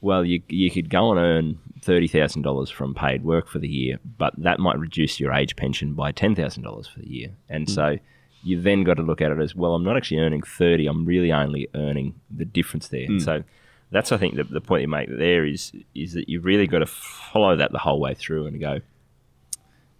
well, 0.00 0.24
you 0.24 0.40
you 0.48 0.70
could 0.70 0.88
go 0.88 1.10
and 1.10 1.20
earn 1.20 1.58
thirty 1.82 2.06
thousand 2.06 2.42
dollars 2.42 2.70
from 2.70 2.94
paid 2.94 3.24
work 3.24 3.48
for 3.48 3.58
the 3.58 3.68
year, 3.68 3.98
but 4.16 4.32
that 4.38 4.60
might 4.60 4.78
reduce 4.78 5.18
your 5.18 5.32
age 5.32 5.56
pension 5.56 5.94
by 5.94 6.12
ten 6.12 6.34
thousand 6.34 6.62
dollars 6.62 6.86
for 6.86 7.00
the 7.00 7.08
year, 7.08 7.30
and 7.48 7.66
mm. 7.66 7.70
so 7.70 7.98
you 8.46 8.60
then 8.60 8.84
got 8.84 8.94
to 8.94 9.02
look 9.02 9.20
at 9.20 9.32
it 9.32 9.40
as 9.40 9.54
well. 9.54 9.74
I'm 9.74 9.84
not 9.84 9.96
actually 9.96 10.20
earning 10.20 10.42
thirty; 10.42 10.86
I'm 10.86 11.04
really 11.04 11.32
only 11.32 11.68
earning 11.74 12.14
the 12.30 12.44
difference 12.44 12.88
there. 12.88 13.06
So 13.20 13.42
that's 13.90 14.12
I 14.12 14.16
think 14.16 14.36
the, 14.36 14.44
the 14.44 14.60
point 14.60 14.82
you 14.82 14.88
make 14.88 15.08
there 15.08 15.44
is 15.44 15.72
is 15.94 16.12
that 16.14 16.28
you've 16.28 16.44
really 16.44 16.66
got 16.66 16.80
to 16.80 16.86
follow 16.86 17.56
that 17.56 17.72
the 17.72 17.78
whole 17.78 18.00
way 18.00 18.14
through 18.14 18.46
and 18.46 18.60
go. 18.60 18.80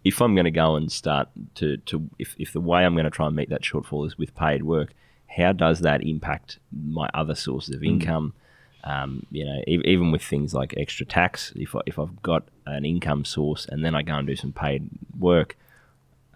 If 0.04 0.22
I'm 0.22 0.34
going 0.36 0.44
to 0.44 0.52
go 0.52 0.76
and 0.76 0.90
start 0.92 1.28
to, 1.56 1.78
to 1.78 2.08
if, 2.16 2.36
if 2.38 2.52
the 2.52 2.60
way 2.60 2.84
I'm 2.84 2.94
going 2.94 3.06
to 3.06 3.10
try 3.10 3.26
and 3.26 3.34
meet 3.34 3.50
that 3.50 3.62
shortfall 3.62 4.06
is 4.06 4.16
with 4.16 4.36
paid 4.36 4.62
work, 4.62 4.94
how 5.26 5.50
does 5.52 5.80
that 5.80 6.00
impact 6.02 6.60
my 6.70 7.08
other 7.12 7.34
sources 7.34 7.74
of 7.74 7.82
income? 7.82 8.32
Um, 8.84 9.26
you 9.32 9.44
know, 9.44 9.60
e- 9.66 9.82
even 9.84 10.12
with 10.12 10.22
things 10.22 10.54
like 10.54 10.74
extra 10.76 11.04
tax, 11.04 11.52
if, 11.56 11.74
I, 11.74 11.80
if 11.86 11.98
I've 11.98 12.22
got 12.22 12.44
an 12.66 12.84
income 12.84 13.24
source 13.24 13.66
and 13.66 13.84
then 13.84 13.96
I 13.96 14.02
go 14.02 14.14
and 14.14 14.28
do 14.28 14.36
some 14.36 14.52
paid 14.52 14.88
work, 15.18 15.56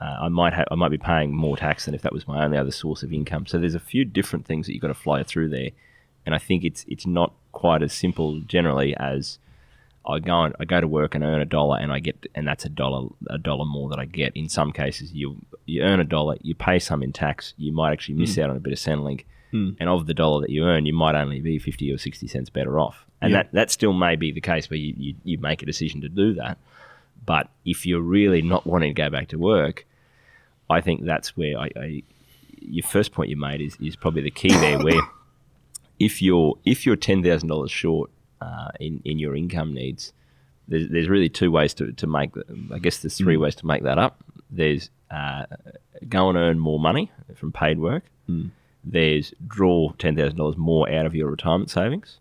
uh, 0.01 0.17
I 0.23 0.29
might 0.29 0.53
have 0.55 0.67
I 0.71 0.75
might 0.77 0.91
be 0.91 0.99
paying 0.99 1.35
more 1.35 1.57
tax 1.57 1.85
than 1.85 1.95
if 1.95 2.03
that 2.03 2.13
was 2.13 2.27
my 2.27 2.45
only 2.45 2.57
other 2.59 2.71
source 2.71 3.03
of 3.03 3.13
income. 3.13 3.47
So 3.47 3.59
there's 3.59 3.75
a 3.75 3.81
few 3.81 4.05
different 4.05 4.47
things 4.47 4.67
that 4.67 4.73
you've 4.73 4.83
got 4.83 4.89
to 4.89 4.95
fly 4.95 5.23
through 5.23 5.51
there, 5.51 5.71
and 6.25 6.35
I 6.35 6.39
think 6.39 6.65
it's 6.65 6.85
it's 6.89 7.07
not 7.07 7.33
quite 7.53 7.83
as 7.83 7.93
simple 7.93 8.41
generally 8.41 8.97
as 8.97 9.39
I 10.07 10.19
go 10.19 10.43
and 10.45 10.55
I 10.59 10.65
go 10.65 10.81
to 10.81 10.89
work 10.89 11.15
and 11.15 11.23
earn 11.23 11.41
a 11.43 11.45
dollar 11.45 11.79
and 11.79 11.93
I 11.93 11.99
get 11.99 12.27
and 12.35 12.47
that's 12.49 12.65
a 12.65 12.69
dollar 12.71 13.09
a 13.29 13.37
dollar 13.39 13.67
more 13.67 13.89
that 13.91 13.99
I 13.99 14.07
get. 14.07 14.35
In 14.35 14.49
some 14.49 14.73
cases, 14.73 15.13
you 15.13 15.37
you 15.67 15.83
earn 15.83 16.01
a 16.01 16.05
dollar, 16.05 16.37
you 16.41 16.55
pay 16.55 16.79
some 16.79 17.03
in 17.03 17.13
tax, 17.13 17.53
you 17.59 17.71
might 17.73 17.93
actually 17.93 18.15
miss 18.15 18.39
out 18.39 18.49
on 18.51 18.57
a 18.57 18.61
bit 18.61 18.73
of 18.73 18.79
Centrelink, 18.79 19.25
and 19.53 19.89
of 19.89 20.07
the 20.07 20.15
dollar 20.15 20.41
that 20.41 20.51
you 20.51 20.65
earn, 20.65 20.87
you 20.87 20.95
might 20.95 21.15
only 21.15 21.41
be 21.41 21.59
fifty 21.59 21.93
or 21.93 21.99
sixty 21.99 22.27
cents 22.27 22.49
better 22.49 22.79
off. 22.79 23.05
And 23.21 23.33
Yeah. 23.33 23.43
that 23.43 23.53
that 23.53 23.71
still 23.71 23.93
may 23.93 24.17
be 24.17 24.33
the 24.33 24.41
case 24.41 24.71
where 24.71 24.79
you, 24.79 24.95
you, 24.97 25.15
you 25.25 25.39
make 25.39 25.63
a 25.63 25.67
decision 25.67 26.01
to 26.01 26.09
do 26.09 26.33
that. 26.35 26.57
But 27.27 27.51
if 27.67 27.85
you're 27.85 28.01
really 28.01 28.41
not 28.41 28.67
wanting 28.67 28.95
to 28.95 29.03
go 29.03 29.11
back 29.11 29.29
to 29.29 29.39
work, 29.39 29.85
I 30.71 30.81
think 30.81 31.05
that's 31.05 31.37
where 31.37 31.59
I, 31.59 31.71
I 31.77 32.03
your 32.61 32.87
first 32.87 33.13
point 33.13 33.31
you 33.31 33.37
made 33.37 33.61
is, 33.61 33.77
is 33.81 33.97
probably 33.97 34.23
the 34.23 34.31
key 34.31 34.51
there. 34.51 34.79
Where 34.79 35.01
if 35.99 36.23
you're 36.23 36.57
if 36.65 36.87
you're 36.87 36.97
ten 36.97 37.23
thousand 37.23 37.49
dollars 37.49 37.71
short 37.71 38.11
uh, 38.41 38.69
in 38.79 39.03
in 39.05 39.19
your 39.19 39.35
income 39.37 39.75
needs, 39.75 40.13
there's, 40.69 40.89
there's 40.89 41.09
really 41.09 41.29
two 41.29 41.51
ways 41.51 41.75
to, 41.75 41.93
to 41.93 42.07
make. 42.07 42.31
I 42.73 42.79
guess 42.79 42.99
there's 42.99 43.17
three 43.19 43.37
ways 43.37 43.57
to 43.57 43.67
make 43.67 43.83
that 43.83 43.99
up. 43.99 44.23
There's 44.51 44.91
uh, 45.11 45.47
go 46.09 46.29
and 46.29 46.39
earn 46.39 46.59
more 46.59 46.79
money 46.79 47.11
from 47.35 47.53
paid 47.53 47.79
work. 47.79 48.05
There's 48.85 49.35
draw 49.47 49.93
ten 49.99 50.17
thousand 50.17 50.39
dollars 50.39 50.57
more 50.57 50.91
out 50.91 51.05
of 51.07 51.15
your 51.15 51.31
retirement 51.31 51.71
savings, 51.71 52.19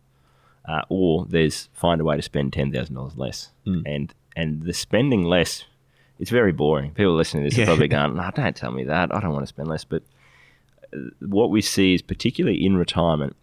uh, 0.67 0.81
or 0.89 1.25
there's 1.25 1.69
find 1.73 2.01
a 2.01 2.03
way 2.03 2.15
to 2.15 2.21
spend 2.21 2.53
ten 2.53 2.71
thousand 2.71 2.95
dollars 2.95 3.15
less. 3.15 3.51
And 3.85 4.13
and 4.35 4.63
the 4.63 4.73
spending 4.73 5.23
less, 5.23 5.65
it's 6.19 6.29
very 6.31 6.51
boring. 6.51 6.91
People 6.91 7.15
listening 7.15 7.43
to 7.43 7.49
this 7.49 7.57
Yeah. 7.57 7.63
are 7.63 7.67
probably 7.67 7.87
going, 7.87 8.15
"No, 8.15 8.29
don't 8.35 8.55
tell 8.55 8.71
me 8.71 8.83
that. 8.85 9.13
I 9.15 9.19
don't 9.19 9.31
want 9.33 9.43
to 9.43 9.47
spend 9.47 9.67
less." 9.69 9.83
But 9.85 10.03
uh, 10.93 10.97
what 11.21 11.49
we 11.49 11.61
see 11.61 11.93
is 11.93 12.01
particularly 12.01 12.63
in 12.65 12.75
retirement, 12.77 13.35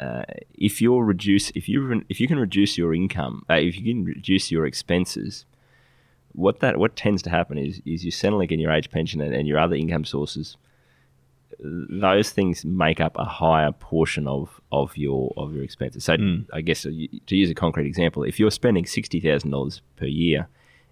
uh, 0.00 0.24
if 0.54 0.80
you're 0.80 1.04
reduce 1.04 1.50
if 1.50 1.68
you 1.68 2.04
if 2.08 2.20
you 2.20 2.28
can 2.28 2.38
reduce 2.38 2.78
your 2.78 2.94
income, 2.94 3.44
uh, 3.50 3.54
if 3.54 3.76
you 3.78 3.84
can 3.94 4.04
reduce 4.04 4.50
your 4.50 4.66
expenses, 4.66 5.44
what 6.32 6.60
that 6.60 6.78
what 6.78 6.96
tends 6.96 7.22
to 7.22 7.30
happen 7.30 7.58
is 7.58 7.80
is 7.84 8.04
you 8.04 8.12
Centrelink 8.12 8.52
in 8.52 8.60
your 8.60 8.70
age 8.72 8.90
pension 8.90 9.20
and, 9.20 9.34
and 9.34 9.48
your 9.48 9.58
other 9.58 9.74
income 9.74 10.04
sources. 10.04 10.56
Those 11.58 12.30
things 12.30 12.64
make 12.66 13.00
up 13.00 13.16
a 13.18 13.24
higher 13.24 13.72
portion 13.72 14.26
of, 14.28 14.60
of 14.70 14.94
your 14.98 15.32
of 15.38 15.54
your 15.54 15.64
expenses. 15.64 16.04
So 16.04 16.16
I 16.52 16.60
guess 16.60 16.84
uh, 16.84 16.90
to 17.26 17.36
use 17.36 17.48
a 17.50 17.54
concrete 17.54 17.86
example, 17.86 18.24
if 18.24 18.38
you're 18.38 18.50
spending 18.50 18.84
sixty 18.84 19.20
thousand 19.20 19.50
dollars 19.52 19.80
per 19.96 20.04
year, 20.04 20.48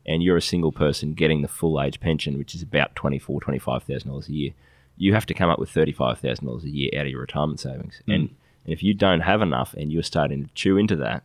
and 0.06 0.23
you're 0.23 0.37
a 0.37 0.42
single 0.42 0.73
person 0.73 1.14
getting 1.14 1.42
the 1.42 1.49
full 1.49 1.80
age 1.80 2.00
pension, 2.00 2.38
which 2.38 2.54
is 2.54 2.62
about 2.62 2.94
twenty 2.94 3.18
four 3.18 3.40
twenty 3.40 3.58
five 3.58 3.82
thousand 3.82 4.08
dollars 4.11 4.28
a 4.28 4.32
year, 4.32 4.50
you 4.96 5.14
have 5.14 5.26
to 5.26 5.34
come 5.34 5.50
up 5.50 5.58
with 5.58 5.70
thirty 5.70 5.92
five 5.92 6.18
thousand 6.18 6.46
dollars 6.46 6.64
a 6.64 6.70
year 6.70 6.90
out 6.96 7.06
of 7.06 7.11
your 7.11 7.20
retirement 7.20 7.61
savings. 7.61 8.00
Hmm. 8.06 8.12
And, 8.12 8.23
and 8.64 8.73
if 8.73 8.82
you 8.82 8.94
don't 8.94 9.20
have 9.20 9.42
enough, 9.42 9.75
and 9.75 9.92
you're 9.92 10.02
starting 10.02 10.44
to 10.44 10.50
chew 10.54 10.76
into 10.76 10.96
that, 10.96 11.23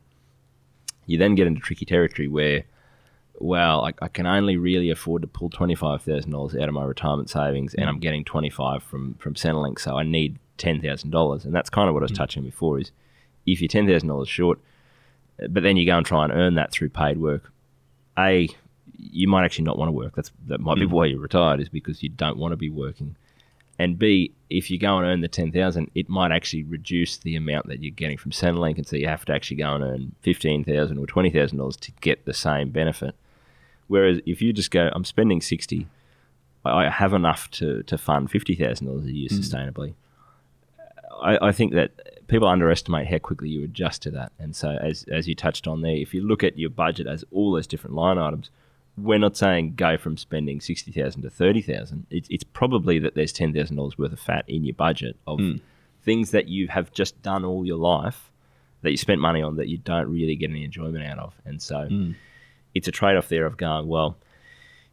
you 1.05 1.17
then 1.17 1.35
get 1.35 1.47
into 1.47 1.61
tricky 1.61 1.85
territory 1.85 2.27
where, 2.27 2.63
well, 3.39 3.85
I, 3.85 3.93
I 4.01 4.07
can 4.09 4.27
only 4.27 4.57
really 4.57 4.89
afford 4.89 5.21
to 5.21 5.27
pull 5.27 5.49
twenty 5.49 5.75
five 5.75 6.01
thousand 6.01 6.31
dollars 6.31 6.55
out 6.55 6.69
of 6.69 6.73
my 6.73 6.83
retirement 6.83 7.29
savings, 7.29 7.73
and 7.73 7.83
hmm. 7.83 7.89
I'm 7.89 7.99
getting 7.99 8.23
twenty 8.23 8.49
five 8.49 8.83
from 8.83 9.15
from 9.15 9.33
Centrelink, 9.33 9.79
so 9.79 9.97
I 9.97 10.03
need 10.03 10.37
ten 10.57 10.81
thousand 10.81 11.11
dollars, 11.11 11.45
and 11.45 11.53
that's 11.53 11.69
kind 11.69 11.87
of 11.87 11.93
what 11.93 12.03
I 12.03 12.05
was 12.05 12.11
hmm. 12.11 12.17
touching 12.17 12.43
before. 12.43 12.79
Is 12.79 12.91
if 13.45 13.61
you're 13.61 13.67
ten 13.67 13.87
thousand 13.87 14.07
dollars 14.07 14.29
short, 14.29 14.59
but 15.49 15.63
then 15.63 15.77
you 15.77 15.85
go 15.85 15.97
and 15.97 16.05
try 16.05 16.23
and 16.23 16.33
earn 16.33 16.55
that 16.55 16.71
through 16.71 16.89
paid 16.89 17.19
work, 17.19 17.51
a 18.17 18.49
you 18.97 19.27
might 19.27 19.45
actually 19.45 19.65
not 19.65 19.77
want 19.77 19.89
to 19.89 19.93
work. 19.93 20.15
That's 20.15 20.31
that 20.47 20.59
might 20.59 20.75
be 20.75 20.85
mm. 20.85 20.91
why 20.91 21.05
you're 21.05 21.19
retired 21.19 21.59
is 21.59 21.69
because 21.69 22.03
you 22.03 22.09
don't 22.09 22.37
want 22.37 22.51
to 22.51 22.57
be 22.57 22.69
working. 22.69 23.15
And 23.77 23.97
B, 23.97 24.33
if 24.49 24.69
you 24.69 24.77
go 24.77 24.97
and 24.97 25.07
earn 25.07 25.21
the 25.21 25.27
ten 25.27 25.51
thousand, 25.51 25.89
it 25.95 26.09
might 26.09 26.31
actually 26.31 26.63
reduce 26.63 27.17
the 27.17 27.35
amount 27.35 27.67
that 27.67 27.81
you're 27.81 27.91
getting 27.91 28.17
from 28.17 28.31
Centrelink, 28.31 28.77
and 28.77 28.85
so 28.85 28.97
you 28.97 29.07
have 29.07 29.25
to 29.25 29.33
actually 29.33 29.57
go 29.57 29.73
and 29.73 29.83
earn 29.83 30.15
fifteen 30.21 30.63
thousand 30.63 30.97
or 30.97 31.07
twenty 31.07 31.29
thousand 31.29 31.57
dollars 31.57 31.77
to 31.77 31.91
get 32.01 32.25
the 32.25 32.33
same 32.33 32.69
benefit. 32.71 33.15
Whereas 33.87 34.19
if 34.25 34.41
you 34.41 34.53
just 34.53 34.71
go, 34.71 34.89
I'm 34.93 35.05
spending 35.05 35.41
sixty, 35.41 35.87
I 36.65 36.89
have 36.89 37.13
enough 37.13 37.49
to, 37.51 37.83
to 37.83 37.97
fund 37.97 38.29
fifty 38.29 38.53
thousand 38.53 38.87
dollars 38.87 39.05
a 39.05 39.13
year 39.13 39.29
mm. 39.29 39.39
sustainably. 39.39 39.93
I, 41.21 41.47
I 41.47 41.51
think 41.51 41.73
that 41.73 42.27
people 42.27 42.47
underestimate 42.47 43.07
how 43.07 43.17
quickly 43.17 43.49
you 43.49 43.63
adjust 43.63 44.01
to 44.03 44.11
that. 44.11 44.31
And 44.39 44.55
so, 44.55 44.77
as 44.81 45.05
as 45.11 45.27
you 45.27 45.35
touched 45.35 45.67
on 45.67 45.81
there, 45.81 45.95
if 45.95 46.13
you 46.13 46.21
look 46.21 46.43
at 46.43 46.57
your 46.57 46.69
budget 46.69 47.07
as 47.07 47.23
all 47.31 47.53
those 47.53 47.67
different 47.67 47.95
line 47.95 48.17
items, 48.17 48.49
we're 49.01 49.19
not 49.19 49.37
saying 49.37 49.75
go 49.75 49.97
from 49.97 50.17
spending 50.17 50.61
sixty 50.61 50.91
thousand 50.91 51.23
to 51.23 51.29
thirty 51.29 51.61
thousand. 51.61 52.05
It's 52.09 52.27
it's 52.29 52.43
probably 52.43 52.99
that 52.99 53.15
there's 53.15 53.33
ten 53.33 53.53
thousand 53.53 53.77
dollars 53.77 53.97
worth 53.97 54.13
of 54.13 54.19
fat 54.19 54.45
in 54.47 54.63
your 54.63 54.75
budget 54.75 55.17
of 55.27 55.39
hmm. 55.39 55.57
things 56.03 56.31
that 56.31 56.47
you 56.47 56.67
have 56.67 56.91
just 56.91 57.21
done 57.21 57.45
all 57.45 57.65
your 57.65 57.77
life 57.77 58.29
that 58.81 58.91
you 58.91 58.97
spent 58.97 59.19
money 59.19 59.41
on 59.41 59.57
that 59.57 59.67
you 59.67 59.77
don't 59.77 60.09
really 60.09 60.35
get 60.35 60.49
any 60.49 60.63
enjoyment 60.63 61.05
out 61.05 61.19
of. 61.19 61.33
And 61.45 61.61
so, 61.61 61.85
hmm. 61.87 62.11
it's 62.73 62.87
a 62.87 62.91
trade 62.91 63.17
off 63.17 63.29
there 63.29 63.45
of 63.45 63.57
going 63.57 63.87
well. 63.87 64.17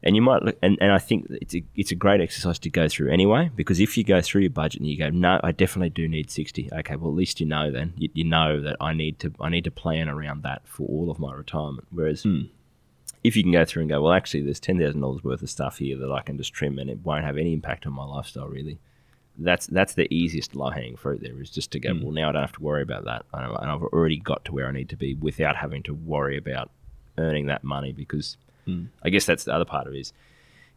And 0.02 0.14
you 0.14 0.22
might 0.22 0.42
look, 0.42 0.56
and, 0.62 0.76
and 0.80 0.92
I 0.92 0.98
think 0.98 1.26
it's 1.30 1.54
a, 1.54 1.64
it's 1.74 1.90
a 1.90 1.94
great 1.94 2.20
exercise 2.20 2.58
to 2.60 2.70
go 2.70 2.86
through 2.86 3.10
anyway, 3.10 3.50
because 3.56 3.80
if 3.80 3.96
you 3.96 4.04
go 4.04 4.20
through 4.20 4.42
your 4.42 4.50
budget 4.50 4.80
and 4.80 4.88
you 4.88 4.98
go, 4.98 5.08
no, 5.08 5.40
I 5.42 5.52
definitely 5.52 5.90
do 5.90 6.06
need 6.06 6.30
60. 6.30 6.68
Okay, 6.72 6.96
well, 6.96 7.10
at 7.10 7.16
least 7.16 7.40
you 7.40 7.46
know 7.46 7.72
then. 7.72 7.94
You, 7.96 8.10
you 8.12 8.24
know 8.24 8.60
that 8.60 8.76
I 8.80 8.92
need 8.92 9.18
to 9.20 9.32
I 9.40 9.48
need 9.48 9.64
to 9.64 9.70
plan 9.70 10.08
around 10.08 10.42
that 10.42 10.62
for 10.64 10.86
all 10.86 11.10
of 11.10 11.18
my 11.18 11.34
retirement. 11.34 11.88
Whereas 11.90 12.22
hmm. 12.22 12.42
If 13.26 13.36
you 13.36 13.42
can 13.42 13.50
go 13.50 13.64
through 13.64 13.82
and 13.82 13.90
go, 13.90 14.00
well, 14.02 14.12
actually, 14.12 14.42
there's 14.42 14.60
ten 14.60 14.78
thousand 14.78 15.00
dollars 15.00 15.24
worth 15.24 15.42
of 15.42 15.50
stuff 15.50 15.78
here 15.78 15.96
that 15.98 16.12
I 16.12 16.22
can 16.22 16.38
just 16.38 16.52
trim, 16.52 16.78
and 16.78 16.88
it 16.88 17.04
won't 17.04 17.24
have 17.24 17.36
any 17.36 17.52
impact 17.52 17.84
on 17.84 17.92
my 17.92 18.04
lifestyle 18.04 18.46
really. 18.46 18.78
That's 19.36 19.66
that's 19.66 19.94
the 19.94 20.12
easiest 20.14 20.54
low 20.54 20.70
hanging 20.70 20.96
fruit. 20.96 21.20
There 21.20 21.40
is 21.40 21.50
just 21.50 21.72
to 21.72 21.80
go. 21.80 21.92
Hmm. 21.92 22.04
Well, 22.04 22.12
now 22.12 22.28
I 22.28 22.32
don't 22.32 22.42
have 22.42 22.52
to 22.52 22.62
worry 22.62 22.82
about 22.82 23.04
that, 23.04 23.26
and 23.32 23.70
I've 23.70 23.82
already 23.82 24.18
got 24.18 24.44
to 24.44 24.52
where 24.52 24.68
I 24.68 24.70
need 24.70 24.88
to 24.90 24.96
be 24.96 25.14
without 25.14 25.56
having 25.56 25.82
to 25.84 25.94
worry 25.94 26.38
about 26.38 26.70
earning 27.18 27.46
that 27.46 27.64
money. 27.64 27.92
Because 27.92 28.36
hmm. 28.64 28.84
I 29.02 29.10
guess 29.10 29.26
that's 29.26 29.44
the 29.44 29.54
other 29.54 29.64
part 29.64 29.88
of 29.88 29.94
it 29.94 29.98
is 29.98 30.12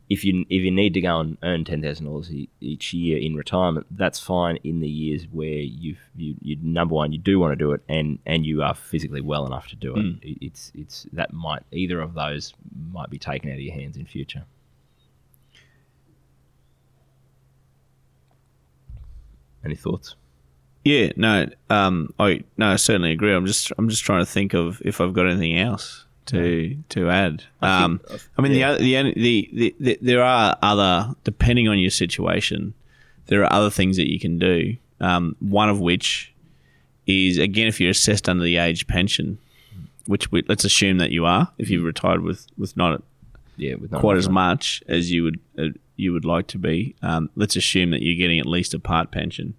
if 0.10 0.24
you 0.26 0.44
if 0.50 0.64
you 0.64 0.72
need 0.72 0.94
to 0.96 1.02
go 1.02 1.20
and 1.20 1.38
earn 1.44 1.64
ten 1.66 1.82
thousand 1.84 2.06
dollars 2.08 2.32
each 2.62 2.94
year 2.94 3.18
in 3.20 3.36
retirement, 3.36 3.86
that's 3.92 4.20
fine 4.20 4.58
in 4.64 4.80
the 4.80 4.90
years 4.90 5.28
where 5.32 5.48
you've 5.48 6.00
you, 6.16 6.36
you 6.42 6.58
number 6.64 6.96
one 6.96 7.12
you 7.12 7.20
do 7.20 7.40
want 7.40 7.52
to 7.52 7.56
do 7.56 7.72
it 7.74 7.82
and 7.88 8.18
and 8.26 8.46
you 8.46 8.64
are 8.64 8.74
physically 8.74 9.22
well 9.22 9.46
enough 9.46 9.68
to 9.68 9.76
do 9.76 9.96
it. 9.96 10.06
It- 10.24 10.38
It's 10.42 10.72
it's 10.74 11.06
that 11.14 11.32
might 11.32 11.62
either 11.72 12.02
of 12.02 12.14
those 12.16 12.54
might 12.92 13.10
be 13.12 13.20
taken 13.20 13.50
out 13.52 13.56
of 13.56 13.62
your 13.62 13.74
hands 13.76 13.98
in 13.98 14.06
future. 14.06 14.46
Any 19.64 19.76
thoughts? 19.76 20.16
Yeah, 20.86 21.12
no, 21.18 21.48
um, 21.70 22.14
I 22.18 22.44
no, 22.58 22.70
I 22.70 22.76
certainly 22.78 23.12
agree. 23.12 23.34
I'm 23.34 23.46
just 23.46 23.72
I'm 23.78 23.90
just 23.90 24.04
trying 24.04 24.22
to 24.26 24.32
think 24.32 24.54
of 24.54 24.82
if 24.86 25.02
I've 25.02 25.14
got 25.14 25.28
anything 25.28 25.60
else 25.60 26.06
to 26.30 26.78
to 26.90 27.10
add. 27.10 27.44
Um, 27.62 28.02
I 28.38 28.42
mean, 28.42 28.54
yeah. 28.54 28.76
the, 28.76 28.98
other, 28.98 29.14
the 29.14 29.50
the 29.54 29.54
the 29.54 29.76
the 29.80 30.00
there 30.02 30.24
are 30.24 30.58
other 30.62 31.16
depending 31.24 31.68
on 31.68 31.80
your 31.80 31.90
situation, 31.90 32.74
there 33.28 33.44
are 33.44 33.52
other 33.52 33.70
things 33.70 33.98
that 33.98 34.12
you 34.12 34.20
can 34.20 34.38
do. 34.40 34.78
Um, 35.02 35.36
one 35.40 35.70
of 35.70 35.80
which 35.80 36.34
is 37.08 37.38
again 37.38 37.68
if 37.68 37.80
you're 37.80 37.92
assessed 37.92 38.30
under 38.30 38.44
the 38.44 38.58
age 38.58 38.88
pension, 38.88 39.40
which 40.06 40.32
we, 40.32 40.44
let's 40.48 40.66
assume 40.66 40.98
that 41.00 41.12
you 41.12 41.26
are 41.26 41.52
if 41.58 41.70
you've 41.70 41.86
retired 41.86 42.22
with 42.22 42.48
with 42.58 42.78
not 42.78 43.02
Yeah, 43.58 43.76
with 43.76 43.92
no 43.92 44.00
quite 44.00 44.18
as 44.18 44.30
much 44.30 44.84
as 44.88 45.12
you 45.12 45.24
would 45.24 45.40
uh, 45.58 45.70
you 45.96 46.14
would 46.14 46.26
like 46.26 46.48
to 46.48 46.58
be. 46.58 46.96
Um, 47.02 47.30
let's 47.36 47.56
assume 47.56 47.92
that 47.92 48.02
you're 48.02 48.18
getting 48.18 48.40
at 48.40 48.46
least 48.46 48.74
a 48.74 48.80
part 48.80 49.12
pension. 49.12 49.56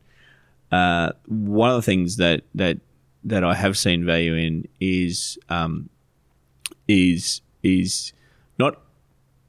Uh, 0.70 1.12
one 1.26 1.70
of 1.70 1.76
the 1.76 1.82
things 1.82 2.16
that 2.16 2.42
that 2.54 2.78
that 3.24 3.44
I 3.44 3.54
have 3.54 3.76
seen 3.76 4.04
value 4.04 4.34
in 4.34 4.68
is 4.80 5.38
um, 5.48 5.90
is 6.90 7.40
is 7.62 8.12
not 8.58 8.80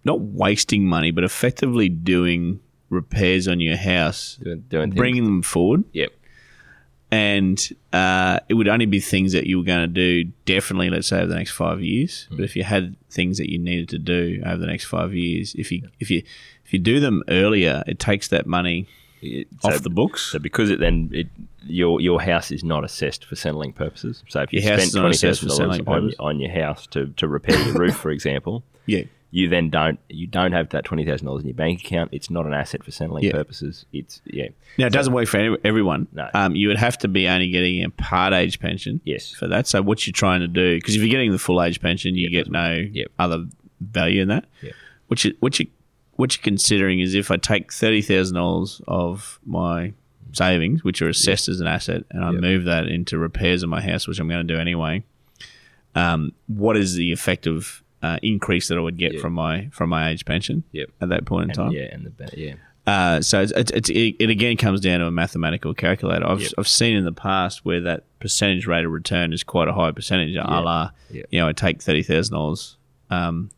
not 0.03 0.19
wasting 0.19 0.85
money, 0.85 1.11
but 1.11 1.23
effectively 1.23 1.89
doing 1.89 2.59
repairs 2.89 3.47
on 3.47 3.59
your 3.59 3.77
house, 3.77 4.37
doing, 4.43 4.63
doing 4.67 4.89
bringing 4.91 5.25
them 5.25 5.41
forward. 5.41 5.83
Yep. 5.93 6.11
and 7.11 7.69
uh, 7.91 8.39
it 8.47 8.53
would 8.53 8.67
only 8.67 8.85
be 8.85 8.99
things 8.99 9.33
that 9.33 9.45
you 9.45 9.57
were 9.57 9.65
going 9.65 9.81
to 9.81 9.87
do 9.87 10.31
definitely 10.45 10.89
let's 10.89 11.07
say 11.07 11.17
over 11.17 11.27
the 11.27 11.35
next 11.35 11.51
five 11.51 11.81
years. 11.81 12.27
But 12.29 12.41
if 12.41 12.55
you 12.55 12.63
had 12.63 12.95
things 13.09 13.37
that 13.37 13.51
you 13.51 13.59
needed 13.59 13.89
to 13.89 13.97
do 13.97 14.41
over 14.45 14.57
the 14.57 14.67
next 14.67 14.85
five 14.85 15.13
years 15.13 15.53
if 15.55 15.71
you 15.71 15.89
if 15.99 16.09
you 16.09 16.23
if 16.65 16.71
you 16.71 16.79
do 16.79 16.99
them 16.99 17.23
earlier 17.27 17.83
it 17.85 17.99
takes 17.99 18.29
that 18.29 18.45
money 18.47 18.87
It- 19.21 19.47
off 19.63 19.73
so- 19.75 19.79
the 19.79 19.89
books 19.89 20.31
So 20.31 20.39
because 20.39 20.69
it 20.69 20.79
then 20.79 21.09
it 21.13 21.27
your 21.63 22.01
your 22.01 22.21
house 22.21 22.51
is 22.51 22.63
not 22.63 22.83
assessed 22.83 23.23
for 23.25 23.35
Centrelink 23.35 23.75
purposes. 23.75 24.23
So 24.27 24.41
if 24.41 24.51
you 24.51 24.61
Your 24.61 24.77
spent 24.79 24.91
twenty 24.93 25.09
assessed 25.11 25.41
thousand 25.41 25.67
for 25.85 25.85
dollars 25.85 26.15
on, 26.19 26.25
on 26.27 26.39
your 26.39 26.51
house 26.51 26.87
to, 26.87 27.07
to 27.17 27.27
repair 27.27 27.57
your 27.65 27.75
roof, 27.75 27.95
for 27.95 28.09
example, 28.11 28.63
yeah 28.85 29.03
you 29.33 29.47
then 29.47 29.69
don't 29.69 29.97
you 30.09 30.27
don't 30.27 30.51
have 30.51 30.67
that 30.69 30.83
twenty 30.83 31.05
thousand 31.05 31.25
dollars 31.27 31.41
in 31.43 31.47
your 31.47 31.55
bank 31.55 31.79
account. 31.79 32.09
It's 32.11 32.29
not 32.29 32.45
an 32.45 32.53
asset 32.53 32.83
for 32.83 32.91
Centrelink 32.91 33.21
Yeah. 33.21 33.31
purposes. 33.31 33.85
It's 33.93 34.21
yeah 34.25 34.47
now 34.77 34.87
it 34.87 34.91
doesn't 34.93 35.13
work 35.13 35.27
for 35.27 35.37
any, 35.37 35.55
everyone 35.63 36.07
No. 36.11 36.27
um, 36.33 36.55
you 36.55 36.67
would 36.67 36.77
have 36.77 36.97
to 36.99 37.07
be 37.07 37.27
only 37.29 37.49
getting 37.49 37.83
a 37.83 37.89
part 37.91 38.33
age 38.33 38.59
pension 38.59 38.99
yes 39.05 39.31
for 39.33 39.47
that 39.47 39.67
so 39.67 39.81
what 39.81 40.05
you're 40.07 40.11
trying 40.13 40.41
to 40.41 40.47
do 40.47 40.77
because 40.77 40.95
if 40.95 41.01
you're 41.01 41.09
getting 41.09 41.31
the 41.31 41.39
full 41.39 41.61
age 41.61 41.79
pension 41.79 42.15
you 42.15 42.29
get 42.29 42.49
no 42.51 42.73
Yep. 42.91 43.07
other 43.19 43.45
value 43.79 44.21
in 44.23 44.27
that 44.29 44.45
Yep. 44.63 44.73
you 45.23 45.33
what 45.39 45.59
you 45.59 45.67
what 46.21 46.35
you're 46.37 46.43
considering 46.43 46.99
is 46.99 47.15
if 47.15 47.31
I 47.31 47.37
take 47.37 47.73
thirty 47.73 48.01
thousand 48.01 48.35
dollars 48.35 48.79
of 48.87 49.39
my 49.45 49.93
savings, 50.33 50.83
which 50.83 51.01
are 51.01 51.09
assessed 51.09 51.49
as 51.49 51.59
an 51.59 51.67
asset, 51.67 52.03
and 52.11 52.23
I 52.23 52.31
Yep. 52.31 52.41
move 52.41 52.63
that 52.65 52.87
into 52.87 53.17
repairs 53.17 53.63
of 53.63 53.69
my 53.69 53.81
house, 53.81 54.07
which 54.07 54.19
I'm 54.19 54.29
going 54.29 54.45
to 54.47 54.53
do 54.53 54.59
anyway. 54.59 55.03
Um, 55.95 56.31
what 56.47 56.77
is 56.77 56.93
the 56.95 57.11
effective 57.11 57.83
uh, 58.01 58.17
increase 58.23 58.67
that 58.69 58.77
I 58.77 58.81
would 58.81 58.97
get 58.97 59.13
Yep. 59.13 59.21
from 59.21 59.33
my 59.33 59.67
from 59.71 59.89
my 59.89 60.09
age 60.09 60.23
pension 60.25 60.63
Yep. 60.71 60.89
at 61.01 61.09
that 61.09 61.25
point 61.25 61.45
in 61.45 61.49
and, 61.51 61.55
time? 61.57 61.71
yeah 61.71 61.89
and 61.93 62.05
the 62.05 62.29
yeah 62.37 62.53
Uh, 62.87 63.21
so 63.21 63.41
it's, 63.41 63.51
it's, 63.71 63.89
it, 63.89 64.15
it 64.19 64.29
again 64.31 64.57
comes 64.57 64.79
down 64.81 64.99
to 65.01 65.05
a 65.05 65.11
mathematical 65.11 65.73
calculator. 65.73 66.25
I've, 66.27 66.41
Yep. 66.41 66.51
I've 66.57 66.67
seen 66.67 66.95
in 66.97 67.03
the 67.05 67.11
past 67.11 67.63
where 67.63 67.79
that 67.81 68.05
percentage 68.19 68.65
rate 68.65 68.85
of 68.85 68.91
return 68.91 69.33
is 69.33 69.43
quite 69.43 69.67
a 69.67 69.73
high 69.73 69.91
percentage. 69.91 70.35
A 70.35 70.39
la, 70.69 70.89
Yep. 71.11 71.25
you 71.31 71.39
know, 71.39 71.47
I 71.49 71.53
take 71.53 71.81
thirty 71.81 72.03
thousand 72.03 72.33
dollars 72.35 72.77
um, 73.11 73.49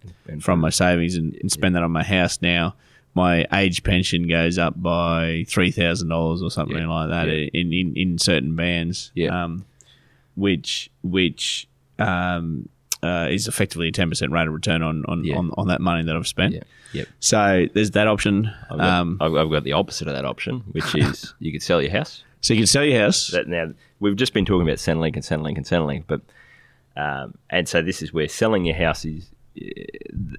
from 0.41 0.59
my 0.59 0.69
savings 0.69 1.15
and, 1.15 1.33
and 1.35 1.51
spend 1.51 1.75
that 1.75 1.83
on 1.83 1.91
my 1.91 2.03
house 2.03 2.41
now. 2.41 2.75
My 3.15 3.45
age 3.53 3.83
pension 3.83 4.27
goes 4.27 4.57
up 4.57 4.81
by 4.81 5.45
three 5.47 5.69
thousand 5.71 6.09
dollars 6.09 6.41
or 6.41 6.49
something 6.51 6.77
Yeah. 6.77 6.87
like 6.87 7.09
that 7.09 7.27
Yeah. 7.27 7.47
in, 7.53 7.71
in, 7.71 7.95
in 7.95 8.17
certain 8.17 8.55
bands. 8.55 9.11
Yeah. 9.13 9.43
Um, 9.43 9.65
which 10.35 10.89
which 11.03 11.67
um, 11.99 12.67
uh, 13.03 13.27
is 13.29 13.47
effectively 13.47 13.89
a 13.89 13.91
ten 13.91 14.09
percent 14.09 14.31
rate 14.31 14.47
of 14.47 14.53
return 14.53 14.81
on 14.81 15.05
on, 15.07 15.29
on 15.31 15.51
on 15.57 15.67
that 15.67 15.79
money 15.81 16.03
that 16.03 16.15
I've 16.15 16.27
spent. 16.27 16.55
yeah 16.55 16.61
yep. 16.93 17.07
So 17.19 17.67
there's 17.73 17.91
that 17.91 18.07
option. 18.07 18.51
I've 18.71 18.77
got, 18.79 18.87
Um, 18.89 19.17
I've, 19.21 19.31
got 19.51 19.63
the 19.63 19.73
opposite 19.73 20.07
of 20.07 20.15
that 20.15 20.25
option, 20.25 20.61
which 20.71 20.95
is 20.95 21.33
you 21.39 21.51
could 21.51 21.61
sell 21.61 21.81
your 21.83 21.91
house. 21.91 22.23
so 22.41 22.53
you 22.55 22.61
can 22.61 22.67
sell 22.67 22.83
your 22.83 22.99
house. 22.99 23.27
that 23.27 23.47
now 23.47 23.73
we've 23.99 24.15
just 24.15 24.33
been 24.33 24.45
talking 24.45 24.67
about 24.67 24.77
Centrelink 24.77 25.13
and 25.15 25.23
Centrelink 25.23 25.57
and 25.57 25.65
Centrelink, 25.67 26.05
but 26.07 26.21
um, 26.97 27.35
and 27.51 27.67
so 27.69 27.81
this 27.83 28.01
is 28.01 28.11
where 28.13 28.27
selling 28.27 28.65
your 28.65 28.75
house 28.75 29.05
is 29.05 29.29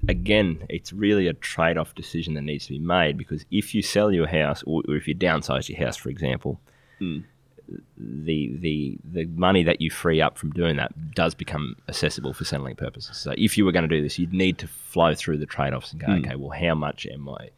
again, 0.08 0.64
it's 0.68 0.92
really 0.92 1.28
a 1.28 1.32
trade-off 1.32 1.94
decision 1.94 2.34
that 2.34 2.42
needs 2.42 2.66
to 2.66 2.72
be 2.72 2.78
made 2.78 3.16
because 3.16 3.44
if 3.50 3.74
you 3.74 3.82
sell 3.82 4.12
your 4.12 4.26
house 4.26 4.62
or, 4.66 4.82
or 4.88 4.96
if 4.96 5.06
you 5.06 5.14
downsize 5.14 5.68
your 5.68 5.78
house, 5.84 5.96
for 5.96 6.08
example, 6.08 6.60
the 7.96 8.56
the 8.58 8.98
the 9.04 9.24
money 9.36 9.62
that 9.62 9.80
you 9.80 9.90
free 9.90 10.20
up 10.20 10.36
from 10.36 10.50
doing 10.50 10.76
that 10.76 11.14
does 11.14 11.34
become 11.34 11.76
accessible 11.88 12.34
for 12.34 12.44
Centrelink 12.44 12.76
purposes. 12.76 13.16
So 13.16 13.34
if 13.38 13.56
you 13.56 13.64
were 13.64 13.72
going 13.72 13.88
to 13.88 13.96
do 13.96 14.02
this, 14.02 14.18
you'd 14.18 14.32
need 14.34 14.58
to 14.58 14.66
flow 14.66 15.14
through 15.14 15.38
the 15.38 15.46
trade-offs 15.46 15.92
and 15.92 16.00
go, 16.00 16.12
okay, 16.12 16.36
well, 16.36 16.50
how 16.50 16.74
much 16.74 17.06
am 17.06 17.28
I 17.28 17.50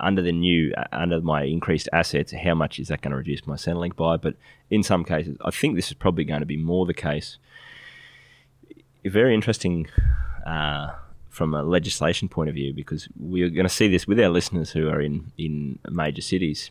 under 0.00 0.22
the 0.22 0.32
new 0.32 0.72
uh, 0.76 0.84
under 0.92 1.20
my 1.20 1.44
increased 1.44 1.88
assets, 1.92 2.32
how 2.32 2.54
much 2.54 2.78
is 2.78 2.88
that 2.88 3.00
going 3.00 3.10
to 3.10 3.16
reduce 3.16 3.46
my 3.46 3.56
Centrelink 3.56 3.96
by? 3.96 4.16
But 4.16 4.36
in 4.70 4.82
some 4.82 5.04
cases, 5.04 5.36
I 5.44 5.50
think 5.50 5.76
this 5.76 5.88
is 5.88 5.94
probably 5.94 6.24
going 6.24 6.40
to 6.40 6.46
be 6.46 6.56
more 6.56 6.86
the 6.86 6.94
case. 6.94 7.38
Very 9.04 9.34
interesting 9.34 9.88
uh, 10.46 10.90
from 11.30 11.54
a 11.54 11.62
legislation 11.62 12.28
point 12.28 12.48
of 12.50 12.54
view 12.54 12.74
because 12.74 13.08
we're 13.18 13.48
going 13.48 13.66
to 13.66 13.72
see 13.72 13.88
this 13.88 14.06
with 14.06 14.20
our 14.20 14.28
listeners 14.28 14.70
who 14.70 14.88
are 14.88 15.00
in 15.00 15.32
in 15.38 15.78
major 15.90 16.20
cities. 16.20 16.70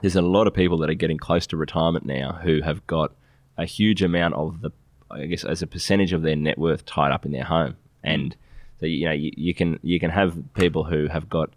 There's 0.00 0.16
a 0.16 0.22
lot 0.22 0.46
of 0.46 0.54
people 0.54 0.78
that 0.78 0.88
are 0.88 0.94
getting 0.94 1.18
close 1.18 1.46
to 1.48 1.56
retirement 1.56 2.06
now 2.06 2.40
who 2.42 2.62
have 2.62 2.86
got 2.86 3.12
a 3.58 3.66
huge 3.66 4.02
amount 4.02 4.34
of 4.34 4.62
the, 4.62 4.70
I 5.10 5.26
guess, 5.26 5.44
as 5.44 5.60
a 5.60 5.66
percentage 5.66 6.14
of 6.14 6.22
their 6.22 6.36
net 6.36 6.56
worth 6.56 6.86
tied 6.86 7.12
up 7.12 7.26
in 7.26 7.32
their 7.32 7.44
home, 7.44 7.76
and 8.02 8.34
so 8.80 8.86
you 8.86 9.04
know 9.04 9.12
you, 9.12 9.32
you 9.36 9.54
can 9.54 9.78
you 9.82 10.00
can 10.00 10.10
have 10.10 10.38
people 10.54 10.84
who 10.84 11.08
have 11.08 11.28
got 11.28 11.50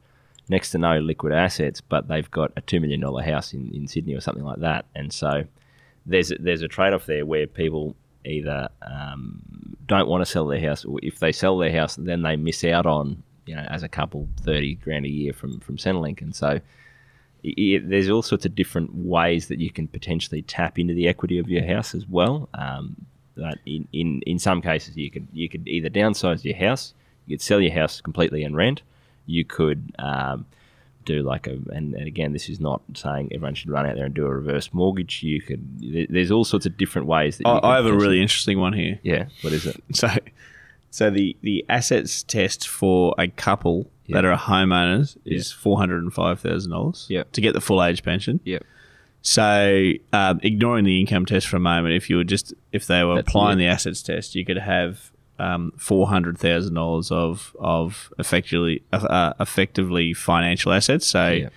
next 0.50 0.72
to 0.72 0.78
no 0.78 1.00
liquid 1.00 1.32
assets, 1.32 1.80
but 1.80 2.10
they've 2.10 2.30
got 2.30 2.52
a 2.58 2.62
two 2.62 2.82
million 2.82 3.00
dollar 3.00 3.24
house 3.24 3.54
in, 3.54 3.72
in 3.74 3.88
Sydney 3.88 4.14
or 4.14 4.20
something 4.20 4.44
like 4.44 4.60
that, 4.60 4.86
and 4.94 5.14
so 5.14 5.46
there's 6.06 6.34
there's 6.40 6.62
a 6.62 6.68
trade 6.68 6.94
off 6.94 7.06
there 7.06 7.26
where 7.26 7.48
people 7.48 7.96
either 8.26 8.70
um, 8.82 9.42
don't 9.88 10.08
want 10.08 10.22
to 10.22 10.26
sell 10.26 10.48
their 10.48 10.60
house, 10.60 10.86
or 10.86 11.00
if 11.04 11.20
they 11.20 11.32
sell 11.32 11.58
their 11.58 11.72
house, 11.72 11.96
then 11.96 12.22
they 12.22 12.36
miss 12.36 12.64
out 12.64 12.86
on 12.86 13.22
you 13.46 13.56
know 13.56 13.66
as 13.70 13.84
a 13.84 13.90
couple 13.90 14.28
thirty 14.42 14.76
grand 14.76 15.06
a 15.06 15.10
year 15.10 15.34
from 15.34 15.60
from 15.60 15.78
Centrelink, 15.78 16.22
and 16.22 16.36
so. 16.36 16.48
i 16.48 16.62
i 17.48 17.80
there's 17.84 18.10
all 18.10 18.24
sorts 18.24 18.46
of 18.46 18.56
different 18.56 18.94
ways 18.96 19.48
that 19.50 19.60
you 19.60 19.70
can 19.70 19.88
potentially 19.88 20.42
tap 20.42 20.80
into 20.80 20.96
the 20.96 21.08
equity 21.08 21.38
of 21.38 21.48
your 21.48 21.64
house 21.64 21.94
as 21.94 22.08
well. 22.08 22.50
Um, 22.56 22.96
that 23.38 23.60
in, 23.66 23.88
in, 23.92 24.22
in 24.26 24.40
some 24.40 24.62
cases 24.62 24.96
you 24.98 25.12
could 25.12 25.28
you 25.34 25.50
could 25.50 25.68
either 25.68 25.90
downsize 25.90 26.44
your 26.44 26.56
house, 26.56 26.94
you 27.26 27.36
could 27.36 27.42
sell 27.42 27.62
your 27.62 27.74
house 27.74 28.02
completely 28.02 28.44
and 28.44 28.56
rent, 28.56 28.82
you 29.26 29.44
could 29.46 29.94
um, 30.00 30.46
do 31.06 31.22
like 31.24 31.48
a 31.48 31.52
and, 31.72 31.94
and 31.94 32.08
again 32.08 32.34
this 32.34 32.50
is 32.50 32.60
not 32.60 32.82
saying 32.94 33.30
everyone 33.32 33.56
should 33.56 33.70
run 33.70 33.86
out 33.86 33.96
there 33.96 34.06
and 34.06 34.14
do 34.14 34.26
a 34.26 34.34
reverse 34.34 34.74
mortgage. 34.74 35.24
You 35.24 35.42
could 35.42 36.08
there's 36.10 36.32
all 36.32 36.44
sorts 36.44 36.66
of 36.66 36.78
different 36.78 37.08
ways 37.08 37.38
that 37.38 37.48
you 37.48 37.52
I, 37.54 37.74
I 37.74 37.76
have 37.78 37.86
a 37.86 37.94
really 37.94 38.22
interesting 38.22 38.60
one 38.60 38.74
here. 38.74 39.00
yeah. 39.04 39.26
What 39.42 39.54
is 39.54 39.66
it? 39.66 39.82
So, 39.94 40.10
so 40.92 41.10
the 41.10 41.36
the 41.42 41.66
assets 41.70 42.24
test 42.24 42.68
for 42.68 43.14
a 43.18 43.28
couple 43.28 43.90
that 44.10 44.24
are 44.24 44.38
homeowners 44.38 45.18
is 45.26 45.52
four 45.52 45.78
hundred 45.78 46.04
and 46.04 46.14
five 46.14 46.40
thousand 46.40 46.72
dollars. 46.72 47.08
Yep. 47.10 47.32
To 47.34 47.42
get 47.42 47.54
the 47.54 47.62
full 47.62 47.84
age 47.84 48.04
pension. 48.04 48.40
Yep. 48.46 48.64
So, 49.22 49.92
um, 50.14 50.40
ignoring 50.44 50.86
the 50.86 51.00
income 51.00 51.26
test 51.26 51.48
for 51.48 51.58
a 51.58 51.60
moment, 51.60 51.96
if 51.96 52.10
you 52.12 52.18
were 52.18 52.24
just 52.24 52.54
if 52.72 52.86
they 52.86 53.04
were 53.04 53.16
That's 53.16 53.28
applying 53.28 53.58
it. 53.60 53.64
the 53.64 53.68
assets 53.68 54.04
test, 54.04 54.36
you 54.36 54.46
could 54.46 54.60
have 54.60 55.12
um, 55.40 55.74
four 55.78 56.08
hundred 56.08 56.38
thousand 56.38 56.74
dollars 56.76 57.12
of 57.12 57.56
of 57.60 58.12
effectively 58.20 58.84
uh, 58.94 59.34
effectively 59.40 60.14
financial 60.14 60.72
assets. 60.72 61.06
So, 61.08 61.30
Yeah. 61.32 61.50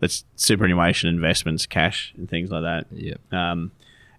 that's 0.00 0.24
superannuation 0.36 1.08
investments, 1.08 1.66
cash, 1.66 2.12
and 2.16 2.28
things 2.28 2.50
like 2.50 2.62
that 2.62 2.86
Yeah. 2.92 3.14
um, 3.32 3.72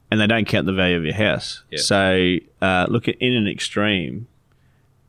and 0.09 0.19
they 0.21 0.27
don't 0.27 0.45
count 0.47 0.65
the 0.65 0.73
value 0.73 0.95
of 0.97 1.03
your 1.05 1.13
house. 1.13 1.63
Yeah. 1.71 1.79
So 1.79 2.37
uh, 2.61 2.85
look 2.89 3.07
at 3.07 3.15
in 3.19 3.33
an 3.33 3.47
extreme, 3.47 4.27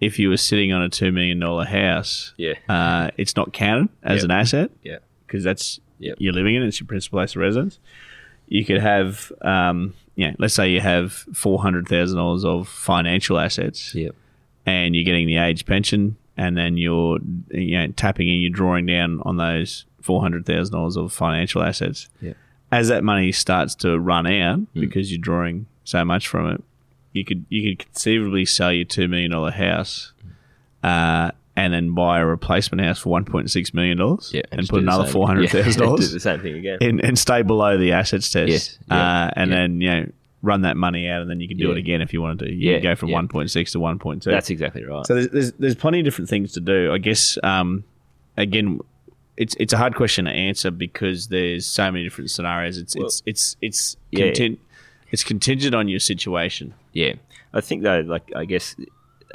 if 0.00 0.18
you 0.18 0.28
were 0.28 0.37
sitting 0.37 0.72
on 0.72 0.82
a 0.82 0.88
two 0.88 1.11
million 1.12 1.38
dollar 1.40 1.64
house, 1.64 2.34
Yeah. 2.37 2.54
uh, 2.68 3.11
it's 3.16 3.34
not 3.37 3.52
counted 3.52 3.88
as 4.02 4.18
Yep. 4.22 4.24
an 4.24 4.30
asset 4.30 4.70
Yeah. 4.82 4.98
because 5.26 5.42
that's 5.44 5.80
Yep. 6.00 6.16
you're 6.20 6.32
living 6.32 6.54
in 6.54 6.62
it. 6.62 6.68
It's 6.68 6.78
your 6.80 6.87
principal 6.87 7.18
place 7.18 7.32
of 7.34 7.42
residence. 7.42 7.78
You 8.46 8.64
could 8.64 8.80
have, 8.80 9.32
um, 9.42 9.94
yeah, 10.18 10.33
let's 10.38 10.52
say 10.54 10.68
you 10.70 10.81
have 10.81 11.12
four 11.12 11.61
hundred 11.62 11.87
thousand 11.88 12.16
dollars 12.18 12.44
of 12.44 12.66
financial 12.68 13.38
assets, 13.38 13.94
Yep. 13.94 14.14
and 14.66 14.94
you're 14.94 15.04
getting 15.04 15.26
the 15.28 15.37
age 15.38 15.64
pension, 15.64 16.16
and 16.37 16.57
then 16.57 16.76
you're 16.76 17.18
you 17.52 17.78
know 17.78 17.87
tapping 17.96 18.28
in, 18.28 18.40
you're 18.40 18.50
drawing 18.50 18.85
down 18.87 19.22
on 19.24 19.37
those 19.37 19.85
four 20.02 20.20
hundred 20.20 20.44
thousand 20.44 20.74
dollars 20.74 20.96
of 20.96 21.12
financial 21.12 21.62
assets. 21.62 22.09
Yep. 22.20 22.37
As 22.72 22.88
that 22.88 23.04
money 23.04 23.31
starts 23.33 23.74
to 23.76 23.98
run 23.98 24.26
out 24.26 24.61
because 24.74 25.11
you're 25.12 25.20
drawing 25.20 25.66
so 25.85 26.04
much 26.04 26.26
from 26.26 26.48
it, 26.50 26.62
you 27.12 27.24
could 27.24 27.46
you 27.48 27.70
could 27.76 27.87
conceivably 27.87 28.44
sell 28.44 28.72
your 28.72 28.85
two 28.87 29.07
million 29.09 29.31
dollar 29.31 29.52
house, 29.52 30.12
uh, 30.83 31.31
and 31.59 31.73
then 31.75 31.92
buy 31.94 32.21
a 32.21 32.25
replacement 32.27 32.81
house 32.83 32.99
for 33.01 33.11
one 33.11 33.25
point 33.25 33.51
six 33.51 33.75
million 33.75 33.99
dollars, 33.99 34.31
Yeah. 34.33 34.42
and 34.53 34.61
just 34.61 34.71
put 34.71 34.81
another 34.83 35.07
four 35.09 35.27
hundred 35.27 35.51
thousand 35.51 35.83
yeah, 35.83 35.97
Do 35.97 36.07
the 36.07 36.21
same 36.21 36.40
thing 36.40 36.55
again. 36.55 36.79
and, 36.81 37.05
and 37.05 37.18
stay 37.18 37.42
below 37.42 37.77
the 37.77 37.92
assets 37.92 38.31
test. 38.31 38.49
Yes, 38.49 38.79
yeah, 38.88 39.25
uh, 39.27 39.31
and 39.35 39.51
yeah. 39.51 39.57
then 39.57 39.81
you 39.81 39.90
know 39.90 40.07
run 40.40 40.61
that 40.62 40.77
money 40.77 41.09
out, 41.09 41.21
and 41.21 41.29
then 41.29 41.40
you 41.40 41.49
can 41.49 41.57
do 41.57 41.73
it 41.73 41.79
again 41.79 42.01
if 42.01 42.12
you 42.12 42.23
wanted 42.23 42.38
to. 42.47 42.53
You 42.53 42.71
Yeah, 42.71 42.77
can 42.79 42.90
go 42.90 42.94
from 42.94 43.11
one 43.11 43.27
point 43.29 43.51
six 43.51 43.73
to 43.73 43.81
one 43.81 43.99
point 43.99 44.23
two. 44.23 44.31
That's 44.31 44.51
exactly 44.51 44.85
right. 44.85 45.05
So 45.05 45.14
there's, 45.14 45.29
there's 45.31 45.53
there's 45.55 45.75
plenty 45.75 45.99
of 45.99 46.05
different 46.05 46.31
things 46.31 46.53
to 46.53 46.61
do. 46.61 46.92
I 46.92 46.99
guess 46.99 47.37
um, 47.42 47.83
again, 48.37 48.79
it's 49.37 49.57
it's 49.59 49.73
a 49.73 49.77
hard 49.77 49.97
question 49.97 50.27
to 50.27 50.31
answer 50.31 50.71
because 50.71 51.27
there's 51.29 51.66
so 51.66 51.90
many 51.90 52.05
different 52.05 52.31
scenarios. 52.31 52.79
It's 52.79 52.94
it's 52.94 53.23
it's 53.27 53.57
it's 53.61 53.97
Yeah. 54.12 54.33
it's 55.11 55.25
contingent 55.25 55.75
on 55.75 55.88
your 55.88 55.99
situation. 56.01 56.75
Yeah, 56.92 57.14
I 57.53 57.61
think 57.61 57.83
though, 57.83 58.01
like 58.07 58.31
I 58.37 58.44
guess 58.44 58.77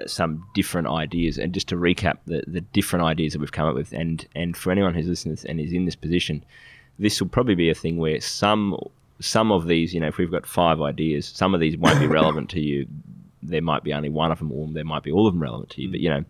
some 0.08 0.46
different 0.54 0.88
ideas, 0.88 1.38
and 1.38 1.54
just 1.54 1.68
to 1.70 1.76
recap 1.76 2.18
the 2.26 2.44
the 2.48 2.62
different 2.62 3.06
ideas 3.06 3.34
that 3.34 3.40
we've 3.40 3.52
come 3.52 3.68
up 3.68 3.76
with, 3.76 3.94
and 3.94 4.28
and 4.36 4.58
for 4.58 4.72
anyone 4.72 4.94
who's 4.94 5.08
listening 5.08 5.38
and 5.48 5.60
is 5.60 5.74
in 5.74 5.86
this 5.86 5.96
position, 5.96 6.44
this 7.00 7.22
will 7.22 7.30
probably 7.30 7.56
be 7.56 7.70
a 7.70 7.76
thing 7.76 7.98
where 7.98 8.20
some 8.22 8.78
some 9.20 9.52
of 9.52 9.68
these, 9.68 9.94
you 9.94 10.00
know, 10.00 10.08
if 10.08 10.18
we've 10.18 10.32
got 10.32 10.46
five 10.46 10.82
ideas, 10.82 11.28
some 11.28 11.54
of 11.54 11.60
these 11.60 11.78
won't 11.78 12.00
be 12.00 12.08
relevant 12.08 12.50
to 12.52 12.60
you. 12.60 12.88
There 13.42 13.62
might 13.62 13.84
be 13.84 13.94
only 13.94 14.10
one 14.10 14.32
of 14.32 14.40
them, 14.40 14.52
or 14.52 14.68
there 14.68 14.86
might 14.86 15.04
be 15.04 15.12
all 15.12 15.28
of 15.28 15.34
them 15.34 15.42
relevant 15.42 15.70
to 15.72 15.82
you. 15.82 15.92
But 15.92 16.00
you 16.00 16.10
know, 16.10 16.24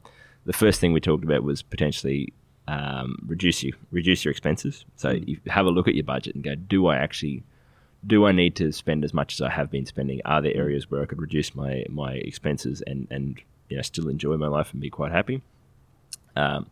the 0.46 0.54
first 0.54 0.80
thing 0.80 0.94
we 0.94 1.00
talked 1.00 1.24
about 1.24 1.44
was 1.44 1.62
potentially 1.62 2.34
um, 2.68 3.18
reduce 3.26 3.64
you 3.64 3.74
reduce 3.92 4.26
your 4.26 4.32
expenses. 4.32 4.86
So 4.96 5.12
you 5.12 5.40
have 5.48 5.66
a 5.66 5.70
look 5.70 5.88
at 5.88 5.96
your 5.96 6.04
budget 6.04 6.36
and 6.36 6.44
go, 6.44 6.56
do 6.56 6.88
I 6.88 6.98
actually 6.98 7.44
do 8.06 8.26
I 8.26 8.34
need 8.34 8.56
to 8.58 8.72
spend 8.72 9.06
as 9.06 9.14
much 9.14 9.34
as 9.34 9.42
I 9.42 9.50
have 9.50 9.72
been 9.72 9.86
spending? 9.86 10.22
Are 10.26 10.42
there 10.42 10.56
areas 10.56 10.92
where 10.92 11.02
I 11.02 11.06
could 11.06 11.22
reduce 11.22 11.56
my 11.56 11.86
my 11.90 12.14
expenses 12.14 12.82
and 12.86 13.08
and 13.10 13.42
you 13.70 13.76
know 13.78 13.82
still 13.82 14.10
enjoy 14.10 14.38
my 14.38 14.48
life 14.48 14.72
and 14.72 14.82
be 14.82 14.90
quite 14.90 15.12
happy? 15.12 15.42
Um, 16.36 16.68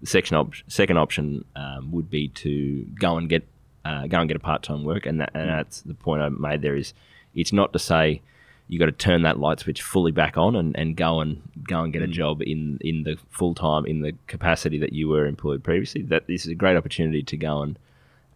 the 0.00 0.06
section 0.06 0.36
op- 0.36 0.54
second 0.68 0.98
option 0.98 1.44
um, 1.54 1.90
would 1.92 2.10
be 2.10 2.28
to 2.28 2.84
go 3.00 3.16
and 3.16 3.28
get 3.28 3.46
uh, 3.84 4.06
go 4.06 4.18
and 4.18 4.28
get 4.28 4.36
a 4.36 4.40
part 4.40 4.62
time 4.62 4.84
work, 4.84 5.06
and 5.06 5.20
that, 5.20 5.30
and 5.34 5.48
that's 5.48 5.82
the 5.82 5.94
point 5.94 6.22
I 6.22 6.28
made. 6.28 6.62
There 6.62 6.76
is, 6.76 6.92
it's 7.34 7.52
not 7.52 7.72
to 7.72 7.78
say 7.78 8.20
you 8.68 8.78
got 8.78 8.86
to 8.86 8.92
turn 8.92 9.22
that 9.22 9.38
light 9.38 9.60
switch 9.60 9.80
fully 9.80 10.10
back 10.10 10.36
on 10.36 10.56
and, 10.56 10.76
and 10.76 10.96
go 10.96 11.20
and 11.20 11.40
go 11.68 11.82
and 11.82 11.92
get 11.92 12.02
a 12.02 12.08
job 12.08 12.42
in 12.42 12.78
in 12.80 13.04
the 13.04 13.16
full 13.30 13.54
time 13.54 13.86
in 13.86 14.00
the 14.00 14.12
capacity 14.26 14.78
that 14.78 14.92
you 14.92 15.08
were 15.08 15.26
employed 15.26 15.62
previously. 15.62 16.02
That 16.02 16.26
this 16.26 16.44
is 16.44 16.52
a 16.52 16.54
great 16.54 16.76
opportunity 16.76 17.22
to 17.22 17.36
go 17.36 17.62
and 17.62 17.78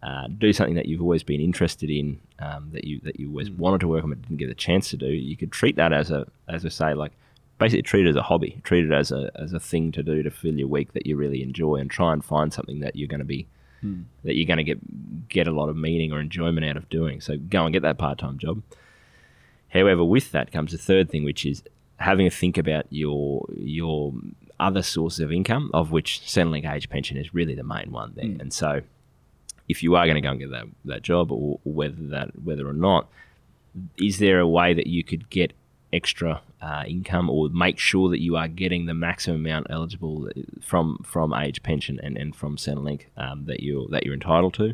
uh, 0.01 0.27
do 0.27 0.53
something 0.53 0.75
that 0.75 0.85
you've 0.87 1.01
always 1.01 1.21
been 1.21 1.41
interested 1.41 1.89
in, 1.89 2.19
um, 2.39 2.69
that 2.71 2.85
you 2.85 3.01
that 3.03 3.19
you 3.19 3.27
always 3.27 3.51
wanted 3.51 3.81
to 3.81 3.87
work 3.87 4.03
on 4.03 4.09
but 4.09 4.21
didn't 4.21 4.37
get 4.37 4.49
a 4.49 4.55
chance 4.55 4.89
to 4.91 4.97
do. 4.97 5.07
You 5.07 5.35
could 5.35 5.51
treat 5.51 5.75
that 5.75 5.91
as 5.91 6.11
a 6.11 6.27
as 6.47 6.65
I 6.65 6.69
say, 6.69 6.93
like 6.93 7.11
basically 7.61 7.83
treat 7.83 8.07
it 8.07 8.09
as 8.09 8.15
a 8.15 8.23
hobby, 8.23 8.59
treat 8.63 8.85
it 8.85 8.91
as 8.91 9.11
a 9.11 9.31
as 9.35 9.53
a 9.53 9.59
thing 9.59 9.91
to 9.91 10.01
do 10.01 10.23
to 10.23 10.31
fill 10.31 10.55
your 10.55 10.67
week 10.67 10.93
that 10.93 11.05
you 11.05 11.15
really 11.15 11.43
enjoy, 11.43 11.75
and 11.75 11.89
try 11.89 12.11
and 12.11 12.25
find 12.25 12.51
something 12.51 12.79
that 12.79 12.95
you're 12.95 13.07
going 13.07 13.19
to 13.19 13.25
be 13.25 13.47
hmm. 13.81 14.01
that 14.23 14.35
you're 14.35 14.47
going 14.47 14.57
to 14.57 14.63
get 14.63 15.29
get 15.29 15.47
a 15.47 15.51
lot 15.51 15.69
of 15.69 15.77
meaning 15.77 16.11
or 16.11 16.19
enjoyment 16.19 16.65
out 16.65 16.75
of 16.75 16.89
doing. 16.89 17.21
So 17.21 17.37
go 17.37 17.65
and 17.65 17.71
get 17.71 17.83
that 17.83 17.99
part 17.99 18.17
time 18.17 18.39
job. 18.39 18.63
However, 19.69 20.03
with 20.03 20.31
that 20.31 20.51
comes 20.51 20.73
a 20.73 20.77
third 20.77 21.09
thing, 21.09 21.23
which 21.23 21.45
is 21.45 21.63
having 21.97 22.25
a 22.25 22.31
think 22.31 22.57
about 22.57 22.87
your 22.89 23.45
your 23.55 24.13
other 24.59 24.81
sources 24.81 25.19
of 25.19 25.31
income, 25.31 25.69
of 25.73 25.91
which 25.91 26.21
Centrelink 26.25 26.71
Age 26.71 26.89
Pension 26.89 27.15
is 27.15 27.33
really 27.33 27.55
the 27.55 27.63
main 27.63 27.91
one 27.91 28.13
there. 28.15 28.25
Hmm. 28.25 28.41
And 28.41 28.53
so, 28.53 28.81
if 29.69 29.83
you 29.83 29.95
are 29.95 30.05
going 30.05 30.15
to 30.15 30.21
go 30.21 30.31
and 30.31 30.39
get 30.39 30.51
that, 30.51 30.65
that 30.85 31.01
job, 31.03 31.31
or, 31.31 31.59
or 31.63 31.73
whether 31.73 32.07
that 32.07 32.43
whether 32.43 32.67
or 32.67 32.73
not, 32.73 33.07
is 33.97 34.17
there 34.17 34.39
a 34.39 34.47
way 34.47 34.73
that 34.73 34.87
you 34.87 35.03
could 35.03 35.29
get 35.29 35.53
extra 35.93 36.41
uh, 36.61 36.83
income 36.87 37.29
or 37.29 37.49
make 37.49 37.77
sure 37.77 38.09
that 38.09 38.21
you 38.21 38.35
are 38.35 38.47
getting 38.47 38.85
the 38.85 38.93
maximum 38.93 39.37
amount 39.37 39.67
eligible 39.69 40.29
from 40.61 40.97
from 41.03 41.33
age 41.33 41.61
pension 41.63 41.99
and, 42.01 42.17
and 42.17 42.35
from 42.35 42.57
Centrelink 42.57 43.03
um, 43.17 43.45
that 43.45 43.61
you 43.61 43.87
that 43.91 44.05
you're 44.05 44.13
entitled 44.13 44.53
to? 44.55 44.73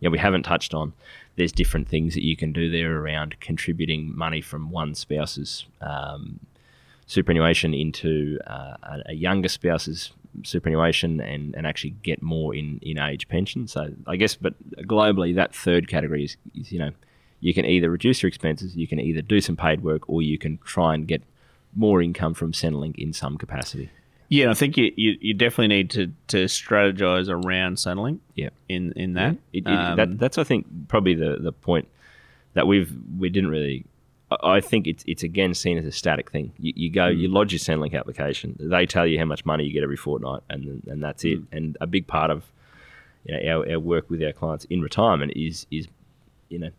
Yeah, 0.00 0.08
we 0.08 0.18
haven't 0.18 0.44
touched 0.44 0.74
on. 0.74 0.92
There's 1.36 1.52
different 1.52 1.88
things 1.88 2.14
that 2.14 2.24
you 2.24 2.36
can 2.36 2.52
do 2.52 2.70
there 2.70 3.00
around 3.00 3.38
contributing 3.40 4.16
money 4.16 4.40
from 4.40 4.70
one 4.70 4.94
spouse's 4.94 5.66
um, 5.80 6.40
superannuation 7.06 7.74
into 7.74 8.38
uh, 8.46 8.76
a, 8.82 9.02
a 9.06 9.12
younger 9.12 9.48
spouse's 9.48 10.12
superannuation 10.44 11.20
and, 11.20 11.54
and 11.54 11.66
actually 11.66 11.90
get 12.02 12.22
more 12.22 12.54
in, 12.54 12.78
in 12.82 12.98
age 12.98 13.28
pension. 13.28 13.66
So 13.66 13.92
I 14.06 14.16
guess, 14.16 14.36
but 14.36 14.54
globally, 14.86 15.34
that 15.34 15.54
third 15.54 15.88
category 15.88 16.24
is, 16.24 16.36
is, 16.54 16.72
you 16.72 16.78
know, 16.78 16.92
you 17.40 17.54
can 17.54 17.64
either 17.64 17.90
reduce 17.90 18.22
your 18.22 18.28
expenses, 18.28 18.76
you 18.76 18.86
can 18.86 19.00
either 19.00 19.22
do 19.22 19.40
some 19.40 19.56
paid 19.56 19.82
work, 19.82 20.08
or 20.08 20.22
you 20.22 20.38
can 20.38 20.58
try 20.64 20.94
and 20.94 21.06
get 21.06 21.22
more 21.74 22.02
income 22.02 22.34
from 22.34 22.52
Centrelink 22.52 22.96
in 22.98 23.12
some 23.12 23.38
capacity. 23.38 23.90
Yeah, 24.28 24.50
I 24.50 24.54
think 24.54 24.76
you, 24.76 24.92
you, 24.96 25.16
you 25.20 25.34
definitely 25.34 25.68
need 25.76 25.90
to, 25.90 26.12
to 26.28 26.44
strategize 26.44 27.28
around 27.28 27.76
Centrelink 27.76 28.18
Yeah. 28.36 28.50
in 28.68 28.92
in 28.92 29.14
that. 29.14 29.36
It, 29.52 29.66
it, 29.66 29.66
Um, 29.66 29.96
that, 29.96 30.18
that's 30.18 30.38
I 30.38 30.44
think 30.44 30.66
probably 30.88 31.14
the, 31.14 31.36
the 31.40 31.52
point 31.52 31.88
that 32.54 32.66
we've 32.66 32.92
we 33.18 33.28
didn't 33.28 33.50
really. 33.50 33.84
I- 34.42 34.60
think 34.60 34.86
it's 34.86 35.02
it's 35.08 35.24
again 35.24 35.54
seen 35.54 35.76
as 35.78 35.84
a 35.84 35.90
static 35.90 36.30
thing. 36.30 36.52
You, 36.56 36.72
you 36.76 36.90
go, 36.90 37.08
you 37.08 37.26
lodge 37.26 37.50
your 37.52 37.58
Centrelink 37.58 37.98
application. 37.98 38.54
They 38.60 38.86
tell 38.86 39.04
you 39.04 39.18
how 39.18 39.24
much 39.24 39.44
money 39.44 39.64
you 39.64 39.72
get 39.72 39.82
every 39.82 39.96
fortnight, 39.96 40.42
and 40.48 40.84
and 40.86 41.02
that's 41.02 41.24
it. 41.24 41.40
And 41.50 41.76
a 41.80 41.88
big 41.88 42.06
part 42.06 42.30
of 42.30 42.44
you 43.24 43.34
know 43.36 43.40
our, 43.62 43.72
our 43.72 43.78
work 43.80 44.08
with 44.08 44.22
our 44.22 44.32
clients 44.32 44.64
in 44.66 44.82
retirement 44.82 45.32
is 45.34 45.66
is 45.72 45.88
you 46.48 46.60
know 46.60 46.70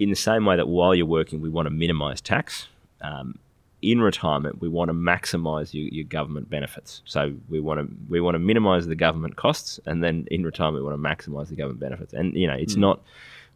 in 0.00 0.08
the 0.08 0.16
same 0.16 0.46
way 0.46 0.56
that 0.56 0.66
while 0.66 0.94
you're 0.94 1.06
working, 1.06 1.40
we 1.40 1.50
want 1.50 1.66
to 1.66 1.70
minimise 1.70 2.20
tax. 2.20 2.66
Um, 3.02 3.38
in 3.82 4.00
retirement, 4.00 4.60
we 4.60 4.68
want 4.68 4.88
to 4.88 4.94
maximise 4.94 5.72
your, 5.72 5.88
your 5.88 6.04
government 6.04 6.50
benefits. 6.50 7.02
So 7.04 7.34
we 7.48 7.60
want 7.60 7.80
to 7.80 7.96
we 8.08 8.20
want 8.20 8.34
to 8.34 8.38
minimise 8.38 8.86
the 8.86 8.94
government 8.94 9.36
costs, 9.36 9.78
and 9.86 10.02
then 10.02 10.26
in 10.30 10.44
retirement, 10.44 10.82
we 10.84 10.90
want 10.90 11.00
to 11.00 11.08
maximise 11.08 11.48
the 11.48 11.54
government 11.54 11.80
benefits. 11.80 12.12
And 12.12 12.34
you 12.34 12.46
know, 12.46 12.54
it's 12.54 12.76
not 12.76 13.00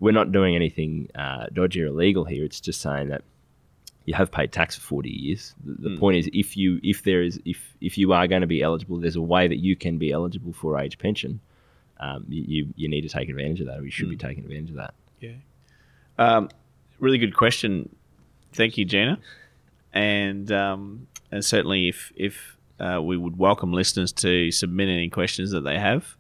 we're 0.01 0.13
not 0.13 0.33
doing 0.33 0.55
anything 0.55 1.11
uh, 1.15 1.47
dodgy 1.53 1.83
or 1.83 1.87
illegal 1.87 2.25
here. 2.25 2.45
It's 2.45 2.61
just 2.61 2.81
saying 2.81 3.09
that 3.09 3.23
you 4.07 4.15
have 4.15 4.31
paid 4.31 4.53
tax 4.53 4.77
for 4.77 4.83
40 4.83 5.11
years. 5.11 5.55
The, 5.65 5.91
the 5.91 5.97
point 5.97 6.19
is, 6.19 6.29
if 6.33 6.57
you 6.57 6.81
if 6.83 7.05
there 7.05 7.23
is 7.23 7.41
if 7.45 7.75
if 7.81 7.97
you 7.99 8.13
are 8.13 8.27
going 8.27 8.43
to 8.43 8.47
be 8.47 8.63
eligible, 8.63 8.99
there's 8.99 9.17
a 9.17 9.23
way 9.23 9.49
that 9.49 9.59
you 9.59 9.77
can 9.77 9.99
be 9.99 10.11
eligible 10.13 10.53
for 10.53 10.79
age 10.79 10.99
pension. 10.99 11.41
Um, 12.01 12.27
you, 12.29 12.69
you 12.77 12.89
need 12.89 13.03
to 13.03 13.09
take 13.09 13.29
advantage 13.29 13.61
of 13.61 13.67
that, 13.69 13.79
or 13.79 13.85
you 13.85 13.91
should 13.91 14.11
be 14.11 14.17
taking 14.17 14.45
advantage 14.45 14.71
of 14.71 14.77
that. 14.77 14.95
Um, 16.19 16.49
really 16.99 17.19
good 17.19 17.37
question. 17.37 17.95
Thank 18.53 18.77
you, 18.79 18.85
Gina. 18.85 19.19
And 19.93 20.51
um, 20.53 21.07
and 21.31 21.45
certainly, 21.45 21.89
if 21.89 22.13
if 22.17 22.57
uh, 22.81 23.01
we 23.03 23.17
would 23.17 23.39
welcome 23.39 23.73
listeners 23.73 24.13
to 24.13 24.51
submit 24.51 24.89
any 24.89 25.09
questions 25.09 25.53
that 25.53 25.61
they 25.61 25.79
have 25.79 26.17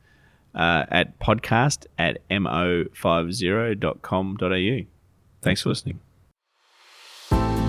uh, 0.54 0.85
at 0.88 1.18
podcast 1.18 1.87
at 1.98 2.26
mo50.com.au. 2.28 4.87
Thanks 5.42 5.62
for 5.62 5.68
listening. 5.68 6.00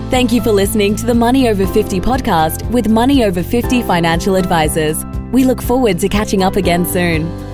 Thank 0.08 0.32
you 0.32 0.40
for 0.40 0.52
listening 0.52 0.94
to 0.96 1.04
the 1.04 1.14
Money 1.14 1.48
Over 1.48 1.66
50 1.66 2.00
podcast 2.00 2.70
with 2.70 2.88
Money 2.88 3.24
Over 3.24 3.42
50 3.42 3.82
financial 3.82 4.36
advisors. 4.36 5.04
We 5.32 5.44
look 5.44 5.60
forward 5.60 5.98
to 5.98 6.08
catching 6.08 6.44
up 6.44 6.54
again 6.54 6.86
soon. 6.86 7.45